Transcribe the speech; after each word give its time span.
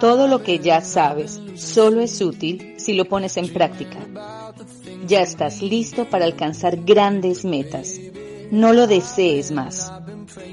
Todo 0.00 0.26
lo 0.26 0.42
que 0.42 0.58
ya 0.58 0.80
sabes 0.80 1.40
solo 1.56 2.00
es 2.00 2.20
útil 2.22 2.74
si 2.78 2.94
lo 2.94 3.04
pones 3.04 3.36
en 3.36 3.52
práctica. 3.52 3.98
Ya 5.06 5.20
estás 5.20 5.60
listo 5.60 6.08
para 6.08 6.24
alcanzar 6.24 6.84
grandes 6.84 7.44
metas. 7.44 8.00
No 8.50 8.72
lo 8.72 8.86
desees 8.86 9.52
más. 9.52 9.92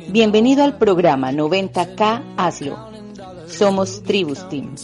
Bienvenido 0.10 0.64
al 0.64 0.78
programa 0.78 1.32
90K 1.32 2.36
Hazlo. 2.36 2.78
Somos 3.48 4.04
Tribus 4.04 4.48
Team. 4.50 4.76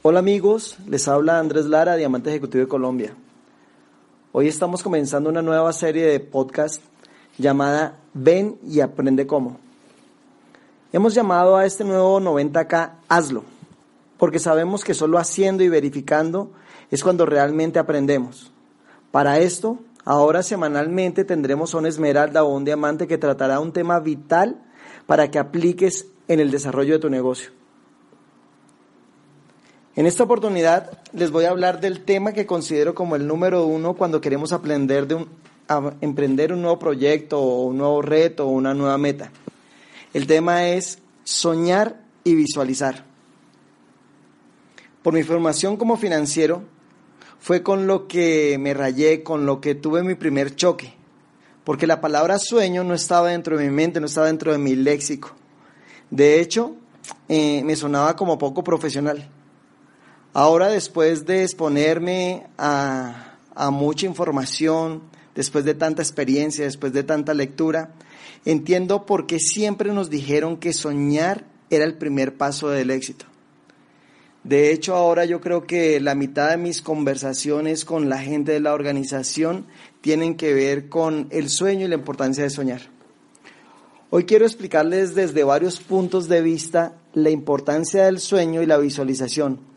Hola 0.00 0.20
amigos, 0.20 0.78
les 0.86 1.08
habla 1.08 1.40
Andrés 1.40 1.66
Lara, 1.66 1.96
Diamante 1.96 2.30
Ejecutivo 2.30 2.62
de 2.62 2.68
Colombia. 2.68 3.16
Hoy 4.30 4.46
estamos 4.46 4.80
comenzando 4.80 5.28
una 5.28 5.42
nueva 5.42 5.72
serie 5.72 6.06
de 6.06 6.20
podcast 6.20 6.80
llamada 7.36 7.98
Ven 8.14 8.60
y 8.64 8.78
aprende 8.78 9.26
cómo. 9.26 9.58
Hemos 10.92 11.14
llamado 11.14 11.56
a 11.56 11.66
este 11.66 11.82
nuevo 11.82 12.20
90K 12.20 12.92
Hazlo, 13.08 13.42
porque 14.18 14.38
sabemos 14.38 14.84
que 14.84 14.94
solo 14.94 15.18
haciendo 15.18 15.64
y 15.64 15.68
verificando 15.68 16.52
es 16.92 17.02
cuando 17.02 17.26
realmente 17.26 17.80
aprendemos. 17.80 18.52
Para 19.10 19.40
esto, 19.40 19.80
ahora 20.04 20.44
semanalmente 20.44 21.24
tendremos 21.24 21.74
una 21.74 21.88
esmeralda 21.88 22.44
o 22.44 22.54
un 22.54 22.64
diamante 22.64 23.08
que 23.08 23.18
tratará 23.18 23.58
un 23.58 23.72
tema 23.72 23.98
vital 23.98 24.62
para 25.06 25.28
que 25.28 25.40
apliques 25.40 26.06
en 26.28 26.38
el 26.38 26.52
desarrollo 26.52 26.94
de 26.94 27.00
tu 27.00 27.10
negocio. 27.10 27.57
En 29.98 30.06
esta 30.06 30.22
oportunidad 30.22 30.96
les 31.12 31.32
voy 31.32 31.46
a 31.46 31.50
hablar 31.50 31.80
del 31.80 32.04
tema 32.04 32.32
que 32.32 32.46
considero 32.46 32.94
como 32.94 33.16
el 33.16 33.26
número 33.26 33.66
uno 33.66 33.94
cuando 33.94 34.20
queremos 34.20 34.52
aprender 34.52 35.08
de 35.08 35.16
un, 35.16 35.28
emprender 36.00 36.52
un 36.52 36.62
nuevo 36.62 36.78
proyecto 36.78 37.40
o 37.40 37.64
un 37.64 37.78
nuevo 37.78 38.00
reto 38.00 38.46
o 38.46 38.50
una 38.50 38.74
nueva 38.74 38.96
meta. 38.96 39.32
El 40.14 40.28
tema 40.28 40.68
es 40.68 41.00
soñar 41.24 42.00
y 42.22 42.36
visualizar. 42.36 43.06
Por 45.02 45.14
mi 45.14 45.24
formación 45.24 45.76
como 45.76 45.96
financiero, 45.96 46.62
fue 47.40 47.64
con 47.64 47.88
lo 47.88 48.06
que 48.06 48.56
me 48.60 48.74
rayé, 48.74 49.24
con 49.24 49.46
lo 49.46 49.60
que 49.60 49.74
tuve 49.74 50.04
mi 50.04 50.14
primer 50.14 50.54
choque, 50.54 50.94
porque 51.64 51.88
la 51.88 52.00
palabra 52.00 52.38
sueño 52.38 52.84
no 52.84 52.94
estaba 52.94 53.30
dentro 53.30 53.58
de 53.58 53.64
mi 53.64 53.74
mente, 53.74 53.98
no 53.98 54.06
estaba 54.06 54.28
dentro 54.28 54.52
de 54.52 54.58
mi 54.58 54.76
léxico. 54.76 55.32
De 56.08 56.38
hecho, 56.38 56.76
eh, 57.28 57.64
me 57.64 57.74
sonaba 57.74 58.14
como 58.14 58.38
poco 58.38 58.62
profesional. 58.62 59.28
Ahora 60.34 60.68
después 60.68 61.24
de 61.24 61.42
exponerme 61.42 62.44
a, 62.58 63.36
mucha 63.72 64.06
información, 64.06 65.02
después 65.34 65.64
de 65.64 65.74
tanta 65.74 66.02
experiencia, 66.02 66.64
después 66.64 66.92
de 66.92 67.02
tanta 67.02 67.32
lectura, 67.34 67.94
entiendo 68.44 69.06
por 69.06 69.26
qué 69.26 69.40
siempre 69.40 69.92
nos 69.92 70.10
dijeron 70.10 70.58
que 70.58 70.72
soñar 70.72 71.44
era 71.70 71.84
el 71.84 71.94
primer 71.94 72.36
paso 72.36 72.68
del 72.68 72.90
éxito. 72.90 73.24
De 74.44 74.70
hecho, 74.70 74.94
ahora 74.94 75.24
yo 75.24 75.40
creo 75.40 75.66
que 75.66 75.98
la 75.98 76.14
mitad 76.14 76.50
de 76.50 76.56
mis 76.56 76.82
conversaciones 76.82 77.84
con 77.84 78.08
la 78.08 78.18
gente 78.18 78.52
de 78.52 78.60
la 78.60 78.74
organización 78.74 79.66
tienen 80.02 80.36
que 80.36 80.54
ver 80.54 80.88
con 80.88 81.26
el 81.30 81.48
sueño 81.48 81.86
y 81.86 81.88
la 81.88 81.96
importancia 81.96 82.44
de 82.44 82.50
soñar. 82.50 82.82
Hoy 84.10 84.24
quiero 84.24 84.46
explicarles 84.46 85.14
desde 85.14 85.42
varios 85.42 85.80
puntos 85.80 86.28
de 86.28 86.42
vista 86.42 86.94
la 87.12 87.30
importancia 87.30 88.04
del 88.04 88.20
sueño 88.20 88.62
y 88.62 88.66
la 88.66 88.78
visualización 88.78 89.67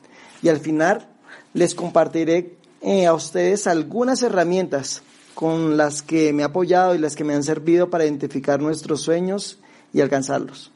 y 0.42 0.50
al 0.50 0.60
final 0.60 1.08
les 1.54 1.76
compartiré 1.76 2.56
eh, 2.82 3.06
a 3.06 3.14
ustedes 3.14 3.68
algunas 3.68 4.24
herramientas 4.24 5.04
con 5.36 5.78
las 5.78 6.02
que 6.02 6.34
me 6.34 6.42
he 6.44 6.46
apoyado 6.46 6.96
y 6.96 6.98
las 6.98 7.16
que 7.16 7.24
me 7.24 7.34
han 7.34 7.44
servido 7.44 7.90
para 7.90 8.06
identificar 8.06 8.60
nuestros 8.62 9.02
sueños 9.02 9.60
y 9.94 10.02
alcanzarlos. 10.02 10.72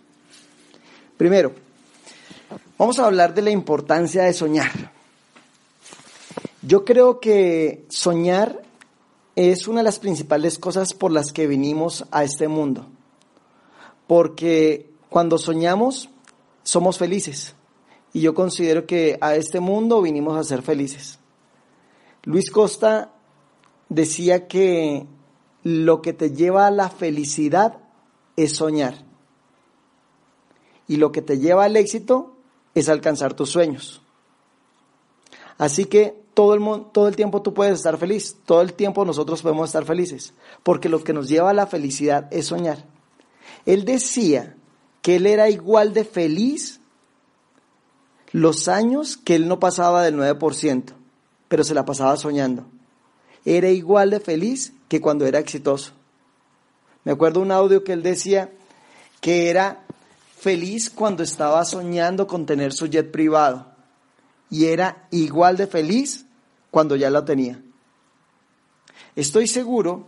Primero, 1.18 1.54
vamos 2.78 3.00
a 3.00 3.06
hablar 3.06 3.34
de 3.34 3.42
la 3.42 3.52
importancia 3.52 4.24
de 4.24 4.34
soñar. 4.34 4.92
Yo 6.62 6.84
creo 6.84 7.20
que 7.20 7.86
soñar 7.90 8.62
es 9.36 9.68
una 9.68 9.80
de 9.80 9.86
las 9.86 10.00
principales 10.00 10.58
cosas 10.58 10.94
por 10.94 11.12
las 11.12 11.32
que 11.32 11.48
vinimos 11.48 12.06
a 12.12 12.24
este 12.24 12.48
mundo. 12.48 12.88
Porque 14.08 14.90
cuando 15.10 15.38
soñamos, 15.38 16.10
somos 16.64 16.98
felices 16.98 17.56
y 18.16 18.22
yo 18.22 18.34
considero 18.34 18.88
que 18.88 19.18
a 19.20 19.36
este 19.36 19.60
mundo 19.60 20.02
vinimos 20.02 20.38
a 20.38 20.44
ser 20.46 20.62
felices. 20.62 21.20
Luis 22.24 22.50
Costa 22.50 23.12
decía 23.90 24.48
que 24.48 25.06
lo 25.64 26.02
que 26.02 26.14
te 26.14 26.32
lleva 26.32 26.66
a 26.66 26.72
la 26.72 26.90
felicidad 26.90 27.78
es 28.38 28.56
soñar 28.56 29.04
y 30.88 30.96
lo 30.96 31.12
que 31.12 31.22
te 31.22 31.40
lleva 31.40 31.66
al 31.66 31.76
éxito 31.76 32.38
es 32.74 32.88
alcanzar 32.88 33.34
tus 33.34 33.50
sueños. 33.50 34.02
Así 35.58 35.84
que 35.84 36.24
todo 36.34 36.54
el, 36.54 36.86
todo 36.94 37.10
el 37.10 37.18
tiempo 37.18 37.42
tú 37.42 37.54
puedes 37.54 37.80
estar 37.80 37.98
feliz, 37.98 38.38
todo 38.46 38.62
el 38.62 38.76
tiempo 38.76 39.04
nosotros 39.04 39.42
podemos 39.42 39.68
estar 39.68 39.84
felices, 39.84 40.34
porque 40.64 40.88
lo 40.88 41.04
que 41.04 41.12
nos 41.12 41.28
lleva 41.28 41.50
a 41.50 41.54
la 41.54 41.68
felicidad 41.68 42.30
es 42.32 42.46
soñar. 42.46 42.86
Él 43.66 43.84
decía 43.84 44.56
que 45.02 45.18
él 45.18 45.26
era 45.26 45.50
igual 45.50 45.94
de 45.94 46.06
feliz 46.06 46.80
los 48.32 48.68
años 48.68 49.18
que 49.18 49.36
él 49.36 49.48
no 49.48 49.60
pasaba 49.60 50.04
del 50.04 50.16
9%, 50.16 50.94
pero 51.48 51.64
se 51.64 51.74
la 51.74 51.86
pasaba 51.86 52.18
soñando. 52.18 52.66
Era 53.46 53.70
igual 53.70 54.10
de 54.10 54.20
feliz 54.20 54.74
que 54.88 55.02
cuando 55.02 55.26
era 55.26 55.40
exitoso. 55.40 55.94
Me 57.04 57.12
acuerdo 57.12 57.40
un 57.40 57.52
audio 57.52 57.84
que 57.84 57.94
él 57.94 58.02
decía 58.02 58.52
que 59.22 59.50
era 59.50 59.84
feliz 60.38 60.90
cuando 60.90 61.24
estaba 61.24 61.64
soñando 61.66 62.28
con 62.28 62.46
tener 62.46 62.74
su 62.74 62.88
jet 62.88 63.12
privado 63.12 63.68
y 64.50 64.66
era 64.66 65.08
igual 65.12 65.58
de 65.58 65.68
feliz 65.68 66.26
cuando 66.72 66.96
ya 66.96 67.10
lo 67.10 67.24
tenía. 67.24 67.62
Estoy 69.16 69.48
seguro 69.48 70.08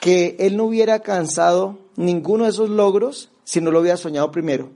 que 0.00 0.36
él 0.38 0.56
no 0.56 0.64
hubiera 0.64 0.94
alcanzado 0.94 1.78
ninguno 1.96 2.44
de 2.44 2.50
esos 2.50 2.70
logros 2.70 3.30
si 3.44 3.60
no 3.60 3.70
lo 3.70 3.80
hubiera 3.80 3.96
soñado 3.96 4.30
primero. 4.30 4.70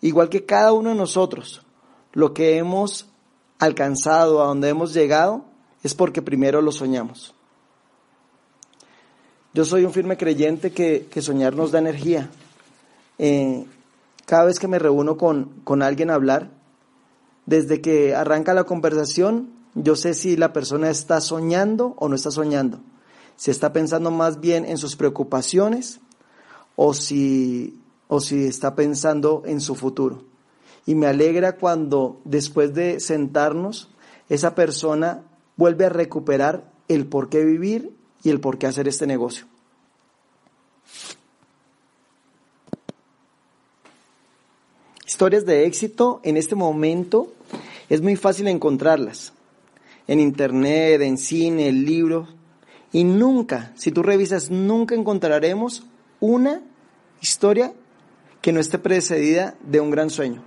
Igual 0.00 0.28
que 0.28 0.46
cada 0.46 0.72
uno 0.72 0.90
de 0.90 0.94
nosotros, 0.94 1.62
lo 2.12 2.32
que 2.32 2.56
hemos 2.56 3.06
alcanzado, 3.58 4.42
a 4.42 4.46
donde 4.46 4.68
hemos 4.68 4.94
llegado, 4.94 5.44
es 5.82 5.94
porque 5.94 6.22
primero 6.22 6.62
lo 6.62 6.72
soñamos. 6.72 7.34
Yo 9.52 9.64
soy 9.64 9.84
un 9.84 9.92
firme 9.92 10.16
creyente 10.16 10.70
que, 10.72 11.08
soñar 11.20 11.54
nos 11.54 11.72
da 11.72 11.78
energía. 11.80 12.30
Eh, 13.18 13.66
cada 14.24 14.44
vez 14.44 14.58
que 14.58 14.68
me 14.68 14.78
reúno 14.78 15.16
con, 15.16 15.60
con 15.64 15.82
alguien 15.82 16.10
a 16.10 16.14
hablar, 16.14 16.50
desde 17.46 17.80
que 17.80 18.14
arranca 18.14 18.54
la 18.54 18.64
conversación, 18.64 19.50
yo 19.74 19.96
sé 19.96 20.14
si 20.14 20.36
la 20.36 20.52
persona 20.52 20.90
está 20.90 21.20
soñando 21.20 21.94
o 21.98 22.08
no 22.08 22.14
está 22.14 22.30
soñando. 22.30 22.80
Si 23.36 23.50
está 23.50 23.72
pensando 23.72 24.10
más 24.10 24.40
bien 24.40 24.64
en 24.64 24.78
sus 24.78 24.96
preocupaciones 24.96 26.00
o 26.76 26.94
si, 26.94 27.79
o 28.10 28.20
si 28.20 28.44
está 28.44 28.74
pensando 28.74 29.44
en 29.46 29.60
su 29.60 29.76
futuro. 29.76 30.24
Y 30.84 30.96
me 30.96 31.06
alegra 31.06 31.56
cuando 31.56 32.20
después 32.24 32.74
de 32.74 32.98
sentarnos, 32.98 33.88
esa 34.28 34.56
persona 34.56 35.22
vuelve 35.56 35.86
a 35.86 35.90
recuperar 35.90 36.72
el 36.88 37.06
por 37.06 37.28
qué 37.28 37.44
vivir 37.44 37.94
y 38.24 38.30
el 38.30 38.40
por 38.40 38.58
qué 38.58 38.66
hacer 38.66 38.88
este 38.88 39.06
negocio. 39.06 39.46
Historias 45.06 45.46
de 45.46 45.66
éxito 45.66 46.20
en 46.24 46.36
este 46.36 46.56
momento 46.56 47.32
es 47.88 48.02
muy 48.02 48.16
fácil 48.16 48.48
encontrarlas. 48.48 49.32
En 50.08 50.18
internet, 50.18 51.00
en 51.02 51.16
cine, 51.16 51.68
en 51.68 51.84
libros. 51.84 52.28
Y 52.90 53.04
nunca, 53.04 53.72
si 53.76 53.92
tú 53.92 54.02
revisas, 54.02 54.50
nunca 54.50 54.96
encontraremos 54.96 55.84
una 56.18 56.62
historia 57.20 57.72
que 58.40 58.52
no 58.52 58.60
esté 58.60 58.78
precedida 58.78 59.56
de 59.62 59.80
un 59.80 59.90
gran 59.90 60.10
sueño. 60.10 60.42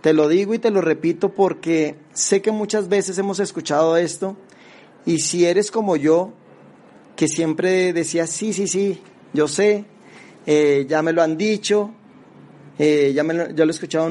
Te 0.00 0.12
lo 0.12 0.28
digo 0.28 0.54
y 0.54 0.58
te 0.58 0.70
lo 0.70 0.80
repito 0.80 1.34
porque 1.34 1.96
sé 2.12 2.40
que 2.40 2.52
muchas 2.52 2.88
veces 2.88 3.18
hemos 3.18 3.40
escuchado 3.40 3.96
esto 3.96 4.36
y 5.04 5.20
si 5.20 5.44
eres 5.44 5.70
como 5.70 5.96
yo, 5.96 6.32
que 7.16 7.28
siempre 7.28 7.92
decía, 7.92 8.26
sí, 8.26 8.52
sí, 8.52 8.68
sí, 8.68 9.00
yo 9.32 9.48
sé, 9.48 9.84
eh, 10.46 10.86
ya 10.88 11.02
me 11.02 11.12
lo 11.12 11.22
han 11.22 11.36
dicho, 11.36 11.90
eh, 12.78 13.12
ya, 13.14 13.24
me 13.24 13.34
lo, 13.34 13.64
he 13.64 13.70
escuchado 13.70 14.10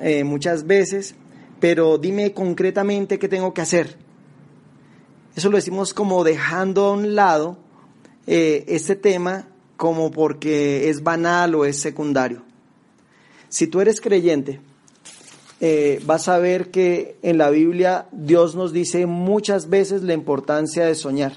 eh, 0.00 0.24
muchas 0.24 0.66
veces, 0.66 1.14
pero 1.60 1.98
dime 1.98 2.32
concretamente 2.32 3.18
qué 3.18 3.28
tengo 3.28 3.52
que 3.52 3.62
hacer. 3.62 3.96
Eso 5.34 5.50
lo 5.50 5.56
decimos 5.56 5.94
como 5.94 6.24
dejando 6.24 6.86
a 6.86 6.92
un 6.92 7.14
lado 7.14 7.58
este 8.26 8.96
tema 8.96 9.48
como 9.76 10.10
porque 10.10 10.88
es 10.88 11.02
banal 11.02 11.54
o 11.54 11.64
es 11.64 11.80
secundario. 11.80 12.42
Si 13.48 13.66
tú 13.66 13.80
eres 13.80 14.00
creyente, 14.00 14.60
eh, 15.60 16.02
vas 16.04 16.28
a 16.28 16.38
ver 16.38 16.70
que 16.70 17.16
en 17.22 17.38
la 17.38 17.50
Biblia 17.50 18.06
Dios 18.12 18.54
nos 18.54 18.72
dice 18.72 19.06
muchas 19.06 19.68
veces 19.68 20.02
la 20.02 20.12
importancia 20.12 20.84
de 20.84 20.94
soñar. 20.94 21.36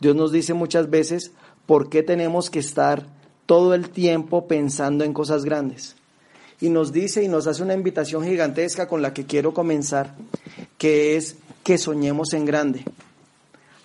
Dios 0.00 0.14
nos 0.14 0.32
dice 0.32 0.54
muchas 0.54 0.90
veces 0.90 1.32
por 1.66 1.88
qué 1.88 2.02
tenemos 2.02 2.50
que 2.50 2.58
estar 2.58 3.06
todo 3.46 3.74
el 3.74 3.90
tiempo 3.90 4.46
pensando 4.46 5.04
en 5.04 5.14
cosas 5.14 5.44
grandes. 5.44 5.96
Y 6.60 6.68
nos 6.68 6.92
dice 6.92 7.22
y 7.24 7.28
nos 7.28 7.46
hace 7.46 7.62
una 7.62 7.74
invitación 7.74 8.24
gigantesca 8.24 8.86
con 8.86 9.00
la 9.00 9.14
que 9.14 9.24
quiero 9.24 9.54
comenzar, 9.54 10.14
que 10.76 11.16
es 11.16 11.36
que 11.64 11.78
soñemos 11.78 12.34
en 12.34 12.44
grande. 12.44 12.84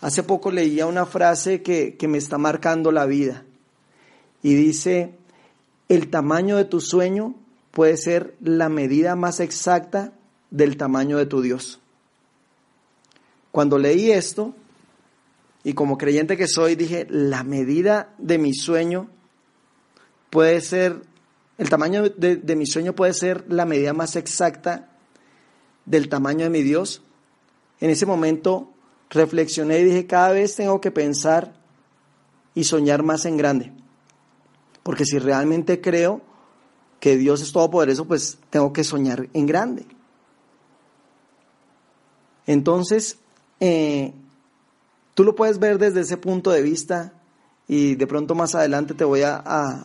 Hace 0.01 0.23
poco 0.23 0.51
leía 0.51 0.85
una 0.85 1.05
frase 1.05 1.61
que, 1.61 1.95
que 1.95 2.09
me 2.09 2.17
está 2.17 2.37
marcando 2.37 2.91
la 2.91 3.05
vida 3.05 3.44
y 4.45 4.53
dice, 4.53 5.15
el 5.89 6.11
tamaño 6.11 6.57
de 6.57 6.65
tu 6.65 6.79
sueño 6.79 7.33
puede 7.71 7.97
ser 7.97 8.35
la 8.41 8.69
medida 8.69 9.15
más 9.15 9.39
exacta 9.39 10.13
del 10.51 10.77
tamaño 10.77 11.17
de 11.17 11.25
tu 11.25 11.41
Dios. 11.41 11.79
Cuando 13.51 13.79
leí 13.79 14.11
esto, 14.11 14.53
y 15.63 15.73
como 15.73 15.97
creyente 15.97 16.37
que 16.37 16.47
soy, 16.47 16.75
dije, 16.75 17.07
la 17.09 17.43
medida 17.43 18.13
de 18.19 18.37
mi 18.37 18.53
sueño 18.53 19.09
puede 20.29 20.61
ser, 20.61 21.01
el 21.57 21.71
tamaño 21.71 22.07
de, 22.07 22.35
de, 22.35 22.55
mi 22.55 22.67
sueño 22.67 22.93
puede 22.93 23.15
ser 23.15 23.51
la 23.51 23.65
medida 23.65 23.93
más 23.93 24.15
exacta 24.15 24.91
del 25.87 26.07
tamaño 26.07 26.43
de 26.43 26.51
mi 26.51 26.61
Dios. 26.61 27.01
En 27.79 27.89
ese 27.89 28.05
momento 28.05 28.71
reflexioné 29.09 29.79
y 29.79 29.85
dije, 29.85 30.05
cada 30.05 30.33
vez 30.33 30.55
tengo 30.55 30.79
que 30.81 30.91
pensar 30.91 31.55
y 32.53 32.65
soñar 32.65 33.01
más 33.01 33.25
en 33.25 33.37
grande. 33.37 33.84
Porque 34.85 35.03
si 35.03 35.17
realmente 35.17 35.81
creo 35.81 36.21
que 36.99 37.17
Dios 37.17 37.41
es 37.41 37.51
todopoderoso, 37.51 38.05
pues 38.05 38.37
tengo 38.51 38.71
que 38.71 38.83
soñar 38.83 39.27
en 39.33 39.47
grande. 39.47 39.87
Entonces, 42.45 43.17
eh, 43.59 44.13
tú 45.15 45.23
lo 45.23 45.35
puedes 45.35 45.57
ver 45.57 45.79
desde 45.79 46.01
ese 46.01 46.17
punto 46.17 46.51
de 46.51 46.61
vista 46.61 47.13
y 47.67 47.95
de 47.95 48.05
pronto 48.05 48.35
más 48.35 48.53
adelante 48.53 48.93
te 48.93 49.05
voy 49.05 49.23
a, 49.23 49.37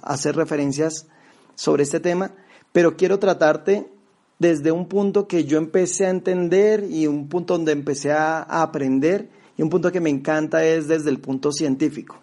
hacer 0.02 0.36
referencias 0.36 1.06
sobre 1.54 1.84
este 1.84 1.98
tema, 1.98 2.32
pero 2.70 2.94
quiero 2.94 3.18
tratarte 3.18 3.90
desde 4.38 4.70
un 4.70 4.86
punto 4.86 5.26
que 5.26 5.44
yo 5.44 5.56
empecé 5.56 6.04
a 6.04 6.10
entender 6.10 6.84
y 6.90 7.06
un 7.06 7.26
punto 7.26 7.54
donde 7.54 7.72
empecé 7.72 8.12
a, 8.12 8.42
a 8.42 8.60
aprender 8.60 9.30
y 9.56 9.62
un 9.62 9.70
punto 9.70 9.90
que 9.90 10.00
me 10.00 10.10
encanta 10.10 10.62
es 10.62 10.88
desde 10.88 11.08
el 11.08 11.20
punto 11.20 11.52
científico. 11.52 12.18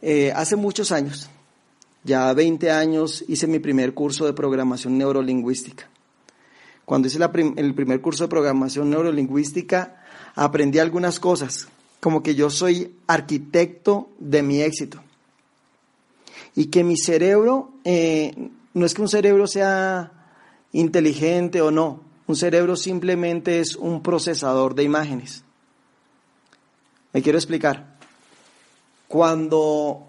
Eh, 0.00 0.32
hace 0.34 0.56
muchos 0.56 0.90
años, 0.90 1.28
ya 2.04 2.32
20 2.32 2.70
años, 2.70 3.24
hice 3.28 3.46
mi 3.46 3.58
primer 3.58 3.94
curso 3.94 4.26
de 4.26 4.32
programación 4.32 4.98
neurolingüística. 4.98 5.88
Cuando 6.84 7.08
hice 7.08 7.18
el 7.56 7.74
primer 7.74 8.00
curso 8.00 8.24
de 8.24 8.28
programación 8.28 8.90
neurolingüística, 8.90 10.02
aprendí 10.34 10.78
algunas 10.78 11.20
cosas 11.20 11.68
como 12.00 12.22
que 12.22 12.34
yo 12.34 12.50
soy 12.50 12.96
arquitecto 13.06 14.08
de 14.18 14.42
mi 14.42 14.62
éxito. 14.62 15.00
Y 16.56 16.66
que 16.66 16.82
mi 16.82 16.96
cerebro, 16.96 17.70
eh, 17.84 18.50
no 18.74 18.86
es 18.86 18.94
que 18.94 19.02
un 19.02 19.08
cerebro 19.08 19.46
sea 19.46 20.12
inteligente 20.72 21.60
o 21.60 21.70
no, 21.70 22.00
un 22.26 22.36
cerebro 22.36 22.76
simplemente 22.76 23.60
es 23.60 23.76
un 23.76 24.02
procesador 24.02 24.74
de 24.74 24.82
imágenes. 24.82 25.44
Me 27.12 27.22
quiero 27.22 27.38
explicar. 27.38 27.98
Cuando, 29.08 30.06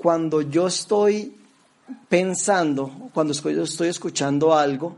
cuando 0.00 0.40
yo 0.40 0.66
estoy 0.66 1.36
pensando, 2.08 3.10
cuando 3.12 3.32
estoy 3.32 3.88
escuchando 3.88 4.54
algo, 4.54 4.96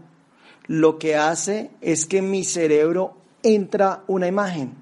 lo 0.69 0.99
que 0.99 1.17
hace 1.17 1.71
es 1.81 2.07
que 2.07 2.23
mi 2.23 2.45
cerebro 2.45 3.17
entra 3.43 4.05
una 4.07 4.29
imagen. 4.29 4.75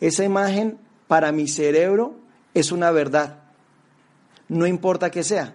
Esa 0.00 0.24
imagen 0.24 0.78
para 1.08 1.32
mi 1.32 1.48
cerebro 1.48 2.16
es 2.52 2.70
una 2.70 2.90
verdad, 2.90 3.38
no 4.48 4.66
importa 4.66 5.10
que 5.10 5.24
sea. 5.24 5.54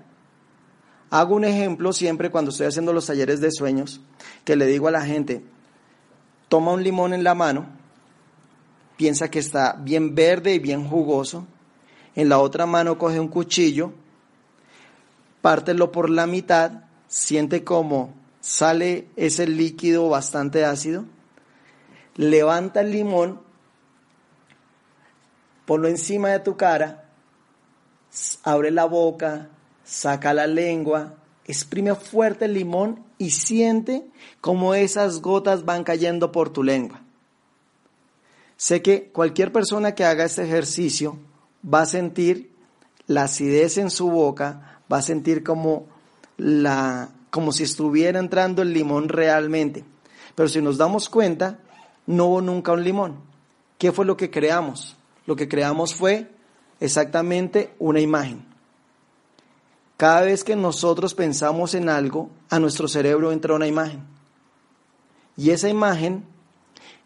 Hago 1.12 1.36
un 1.36 1.46
ejemplo 1.46 1.94
siempre 1.94 2.32
cuando 2.32 2.50
estoy 2.50 2.68
haciendo 2.68 2.92
los 2.92 3.06
talleres 3.06 3.40
de 3.40 3.52
sueños, 3.52 4.02
que 4.44 4.56
le 4.56 4.66
digo 4.66 4.88
a 4.88 4.92
la 4.92 5.06
gente, 5.06 5.44
toma 6.50 6.74
un 6.74 6.84
limón 6.84 7.14
en 7.14 7.24
la 7.24 7.36
mano, 7.36 7.68
piensa 8.98 9.30
que 9.30 9.40
está 9.40 9.74
bien 9.74 10.16
verde 10.16 10.56
y 10.56 10.60
bien 10.60 10.88
jugoso, 10.88 11.46
en 12.16 12.30
la 12.30 12.40
otra 12.40 12.66
mano 12.66 12.98
coge 12.98 13.20
un 13.20 13.28
cuchillo, 13.28 13.94
pártelo 15.42 15.92
por 15.92 16.10
la 16.10 16.28
mitad, 16.28 16.84
siente 17.08 17.64
como 17.64 18.14
sale 18.40 19.08
ese 19.16 19.48
líquido 19.48 20.10
bastante 20.10 20.66
ácido, 20.66 21.06
levanta 22.16 22.82
el 22.82 22.92
limón 22.92 23.46
ponlo 25.66 25.88
encima 25.88 26.30
de 26.30 26.40
tu 26.40 26.56
cara, 26.56 27.06
abre 28.44 28.72
la 28.72 28.86
boca, 28.86 29.50
saca 29.84 30.34
la 30.34 30.48
lengua, 30.48 31.16
exprime 31.46 31.96
fuerte 31.96 32.46
el 32.46 32.54
limón 32.54 33.04
y 33.18 33.32
siente 33.32 34.06
cómo 34.42 34.76
esas 34.76 35.22
gotas 35.22 35.66
van 35.66 35.84
cayendo 35.84 36.32
por 36.32 36.52
tu 36.52 36.64
lengua. 36.64 37.02
Sé 38.58 38.82
que 38.82 39.10
cualquier 39.10 39.52
persona 39.52 39.96
que 39.96 40.06
haga 40.06 40.24
este 40.24 40.44
ejercicio 40.44 41.18
va 41.66 41.82
a 41.82 41.86
sentir 41.86 42.52
la 43.08 43.24
acidez 43.24 43.78
en 43.78 43.90
su 43.90 44.10
boca, 44.10 44.80
va 44.92 44.98
a 44.98 45.02
sentir 45.02 45.44
como 45.44 45.88
la 46.38 47.10
como 47.30 47.52
si 47.52 47.64
estuviera 47.64 48.20
entrando 48.20 48.62
el 48.62 48.72
limón 48.74 49.10
realmente. 49.10 49.84
Pero 50.36 50.48
si 50.48 50.62
nos 50.62 50.78
damos 50.78 51.10
cuenta, 51.10 51.60
no 52.08 52.28
hubo 52.28 52.42
nunca 52.42 52.72
un 52.72 52.84
limón. 52.84 53.20
¿Qué 53.78 53.92
fue 53.92 54.06
lo 54.06 54.16
que 54.16 54.32
creamos? 54.32 54.96
lo 55.26 55.36
que 55.36 55.48
creamos 55.48 55.94
fue 55.94 56.30
exactamente 56.80 57.74
una 57.80 58.00
imagen. 58.00 58.46
Cada 59.98 60.22
vez 60.22 60.44
que 60.44 60.56
nosotros 60.56 61.14
pensamos 61.14 61.74
en 61.74 61.90
algo, 61.90 62.30
a 62.50 62.60
nuestro 62.60 62.88
cerebro 62.88 63.32
entra 63.32 63.56
una 63.56 63.68
imagen. 63.68 64.04
Y 65.38 65.52
esa 65.52 65.70
imagen 65.70 66.26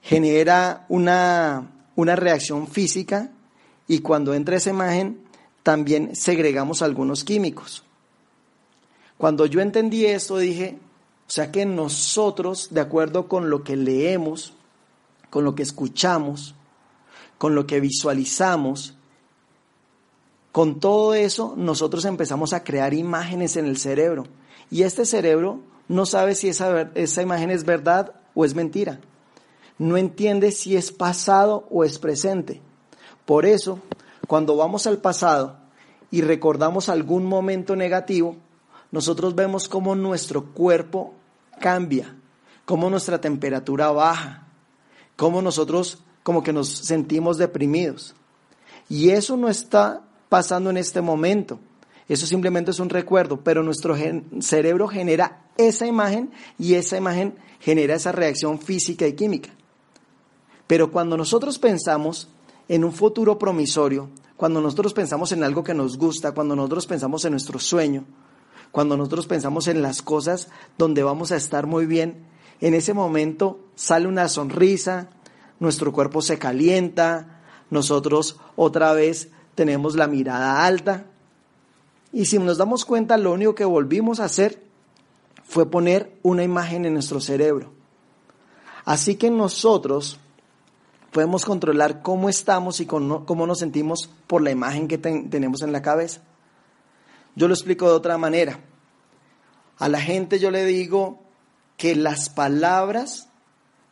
genera 0.01 0.85
una, 0.89 1.71
una 1.95 2.15
reacción 2.15 2.67
física 2.67 3.31
y 3.89 3.99
cuando 3.99 4.35
entra 4.35 4.55
esa 4.55 4.69
imagen 4.69 5.19
también 5.63 6.15
segregamos 6.15 6.83
algunos 6.83 7.23
químicos. 7.25 7.83
Cuando 9.17 9.47
yo 9.47 9.61
entendí 9.61 10.05
esto 10.05 10.37
dije, 10.37 10.77
o 11.27 11.31
sea 11.31 11.51
que 11.51 11.65
nosotros, 11.65 12.69
de 12.69 12.81
acuerdo 12.81 13.27
con 13.27 13.49
lo 13.49 13.63
que 13.63 13.75
leemos, 13.75 14.53
con 15.31 15.43
lo 15.43 15.55
que 15.55 15.63
escuchamos, 15.63 16.53
con 17.39 17.55
lo 17.55 17.65
que 17.65 17.79
visualizamos, 17.79 18.93
con 20.51 20.79
todo 20.79 21.15
eso 21.15 21.55
nosotros 21.57 22.05
empezamos 22.05 22.53
a 22.53 22.63
crear 22.63 22.93
imágenes 22.93 23.57
en 23.57 23.65
el 23.65 23.77
cerebro. 23.77 24.27
Y 24.69 24.83
este 24.83 25.03
cerebro 25.03 25.61
no 25.87 26.05
sabe 26.05 26.35
si 26.35 26.47
esa, 26.47 26.91
esa 26.93 27.23
imagen 27.23 27.49
es 27.49 27.65
verdad 27.65 28.13
o 28.35 28.45
es 28.45 28.53
mentira. 28.53 28.99
No 29.79 29.97
entiende 29.97 30.51
si 30.51 30.77
es 30.77 30.91
pasado 30.91 31.67
o 31.71 31.83
es 31.83 31.97
presente. 31.97 32.61
Por 33.29 33.45
eso, 33.45 33.77
cuando 34.25 34.55
vamos 34.55 34.87
al 34.87 34.97
pasado 34.97 35.55
y 36.09 36.21
recordamos 36.21 36.89
algún 36.89 37.27
momento 37.27 37.75
negativo, 37.75 38.37
nosotros 38.89 39.35
vemos 39.35 39.69
cómo 39.69 39.93
nuestro 39.93 40.45
cuerpo 40.45 41.13
cambia, 41.59 42.15
cómo 42.65 42.89
nuestra 42.89 43.21
temperatura 43.21 43.91
baja, 43.91 44.47
cómo 45.15 45.43
nosotros 45.43 45.99
como 46.23 46.41
que 46.41 46.51
nos 46.51 46.69
sentimos 46.69 47.37
deprimidos. 47.37 48.15
Y 48.89 49.11
eso 49.11 49.37
no 49.37 49.47
está 49.47 50.01
pasando 50.27 50.71
en 50.71 50.77
este 50.77 50.99
momento. 50.99 51.59
Eso 52.07 52.25
simplemente 52.25 52.71
es 52.71 52.79
un 52.79 52.89
recuerdo, 52.89 53.41
pero 53.41 53.61
nuestro 53.61 53.95
cerebro 54.39 54.87
genera 54.87 55.45
esa 55.55 55.85
imagen 55.85 56.31
y 56.57 56.73
esa 56.73 56.97
imagen 56.97 57.35
genera 57.59 57.93
esa 57.93 58.11
reacción 58.11 58.57
física 58.57 59.05
y 59.05 59.13
química. 59.13 59.51
Pero 60.65 60.91
cuando 60.91 61.15
nosotros 61.15 61.59
pensamos 61.59 62.27
en 62.69 62.85
un 62.85 62.93
futuro 62.93 63.37
promisorio, 63.37 64.09
cuando 64.37 64.61
nosotros 64.61 64.93
pensamos 64.93 65.33
en 65.33 65.43
algo 65.43 65.63
que 65.63 65.73
nos 65.73 65.97
gusta, 65.97 66.31
cuando 66.31 66.55
nosotros 66.55 66.87
pensamos 66.87 67.25
en 67.25 67.31
nuestro 67.31 67.59
sueño, 67.59 68.05
cuando 68.71 68.95
nosotros 68.95 69.27
pensamos 69.27 69.67
en 69.67 69.81
las 69.81 70.01
cosas 70.01 70.47
donde 70.77 71.03
vamos 71.03 71.33
a 71.33 71.35
estar 71.35 71.65
muy 71.65 71.85
bien, 71.85 72.25
en 72.61 72.75
ese 72.75 72.93
momento 72.93 73.59
sale 73.75 74.07
una 74.07 74.29
sonrisa, 74.29 75.09
nuestro 75.59 75.91
cuerpo 75.91 76.21
se 76.21 76.37
calienta, 76.37 77.41
nosotros 77.71 78.37
otra 78.55 78.93
vez 78.93 79.29
tenemos 79.55 79.95
la 79.95 80.07
mirada 80.07 80.65
alta. 80.65 81.07
Y 82.13 82.25
si 82.25 82.37
nos 82.37 82.57
damos 82.57 82.85
cuenta, 82.85 83.17
lo 83.17 83.33
único 83.33 83.55
que 83.55 83.65
volvimos 83.65 84.19
a 84.19 84.25
hacer 84.25 84.63
fue 85.43 85.69
poner 85.69 86.17
una 86.21 86.43
imagen 86.43 86.85
en 86.85 86.93
nuestro 86.93 87.19
cerebro. 87.19 87.71
Así 88.85 89.15
que 89.15 89.29
nosotros 89.29 90.19
podemos 91.11 91.45
controlar 91.45 92.01
cómo 92.01 92.29
estamos 92.29 92.79
y 92.79 92.85
cómo 92.85 93.47
nos 93.47 93.59
sentimos 93.59 94.09
por 94.27 94.41
la 94.41 94.51
imagen 94.51 94.87
que 94.87 94.97
tenemos 94.97 95.61
en 95.61 95.71
la 95.71 95.81
cabeza. 95.81 96.21
Yo 97.35 97.47
lo 97.47 97.53
explico 97.53 97.87
de 97.87 97.95
otra 97.95 98.17
manera. 98.17 98.59
A 99.77 99.87
la 99.87 100.01
gente 100.01 100.39
yo 100.39 100.51
le 100.51 100.65
digo, 100.65 101.19
que 101.79 101.95
las 101.95 102.29
palabras 102.29 103.29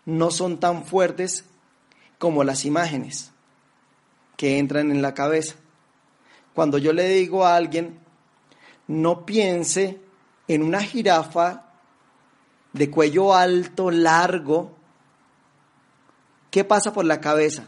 no 0.05 0.29
son 0.29 0.59
tan 0.59 0.83
fuertes 0.83 1.45
como 2.19 2.43
las 2.43 2.65
imágenes 2.65 3.31
que 4.35 4.59
entran 4.59 4.91
en 4.91 5.01
la 5.01 5.13
cabeza. 5.13 5.55
Cuando 6.53 6.77
yo 6.79 6.91
le 6.91 7.07
digo 7.07 7.45
a 7.45 7.55
alguien, 7.55 7.97
no 8.87 9.25
piense 9.25 10.01
en 10.49 10.63
una 10.63 10.81
jirafa 10.81 11.71
de 12.73 12.91
cuello 12.91 13.33
alto, 13.33 13.89
largo, 13.89 14.75
¿qué 16.57 16.63
pasa 16.63 16.91
por 16.91 17.05
la 17.05 17.21
cabeza? 17.21 17.67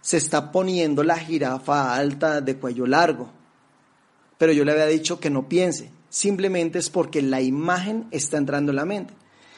Se 0.00 0.18
está 0.18 0.52
poniendo 0.52 1.02
la 1.02 1.18
jirafa 1.18 1.96
alta 1.96 2.40
de 2.40 2.56
cuello 2.56 2.86
largo. 2.86 3.28
Pero 4.38 4.52
yo 4.52 4.64
le 4.64 4.70
había 4.70 4.86
dicho 4.86 5.18
que 5.18 5.30
no 5.30 5.48
piense, 5.48 5.90
simplemente 6.10 6.78
es 6.78 6.90
porque 6.90 7.22
la 7.22 7.40
imagen 7.40 8.06
está 8.12 8.36
entrando 8.36 8.70
en 8.70 8.76
la 8.76 8.84
mente. 8.84 9.14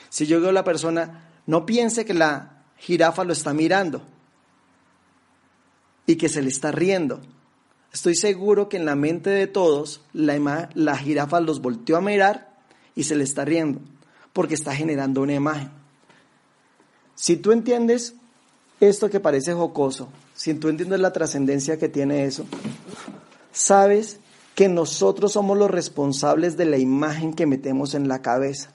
Si 0.09 0.27
yo 0.27 0.39
digo 0.39 0.49
a 0.49 0.55
la 0.55 0.65
persona, 0.65 1.29
no 1.45 1.67
piense 1.67 2.07
que 2.07 2.15
la 2.15 2.63
jirafa 2.79 3.25
lo 3.25 3.35
está 3.35 3.53
mirando 3.53 4.01
y 6.07 6.17
que 6.17 6.31
se 6.31 6.41
le 6.41 6.49
está 6.49 6.73
riendo. 6.73 7.21
Estoy 7.93 8.15
seguro 8.15 8.71
que 8.71 8.79
en 8.79 8.87
la 8.87 8.97
mente 8.97 9.29
de 9.29 9.49
todos 9.49 10.01
la 10.15 10.97
jirafa 10.97 11.41
los 11.41 11.61
volteó 11.61 11.99
a 11.99 12.01
mirar 12.01 12.57
y 12.95 13.05
se 13.05 13.17
le 13.17 13.25
está 13.25 13.45
riendo 13.45 13.83
porque 14.33 14.55
está 14.55 14.75
generando 14.75 15.21
una 15.21 15.35
imagen. 15.35 15.71
Si 17.17 17.37
tú 17.37 17.53
entiendes 17.53 18.15
esto 18.80 19.09
que 19.11 19.21
parece 19.21 19.54
jocoso, 19.54 20.09
si 20.35 20.54
tú 20.54 20.68
entiendes 20.68 21.00
la 21.00 21.12
trascendencia 21.12 21.78
que 21.78 21.88
tiene 21.88 22.25
eso, 22.25 22.45
sabes 23.52 24.21
que 24.54 24.68
nosotros 24.68 25.33
somos 25.33 25.56
los 25.59 25.71
responsables 25.71 26.56
de 26.56 26.64
la 26.64 26.78
imagen 26.78 27.35
que 27.35 27.47
metemos 27.47 27.95
en 27.95 28.09
la 28.09 28.23
cabeza. 28.23 28.71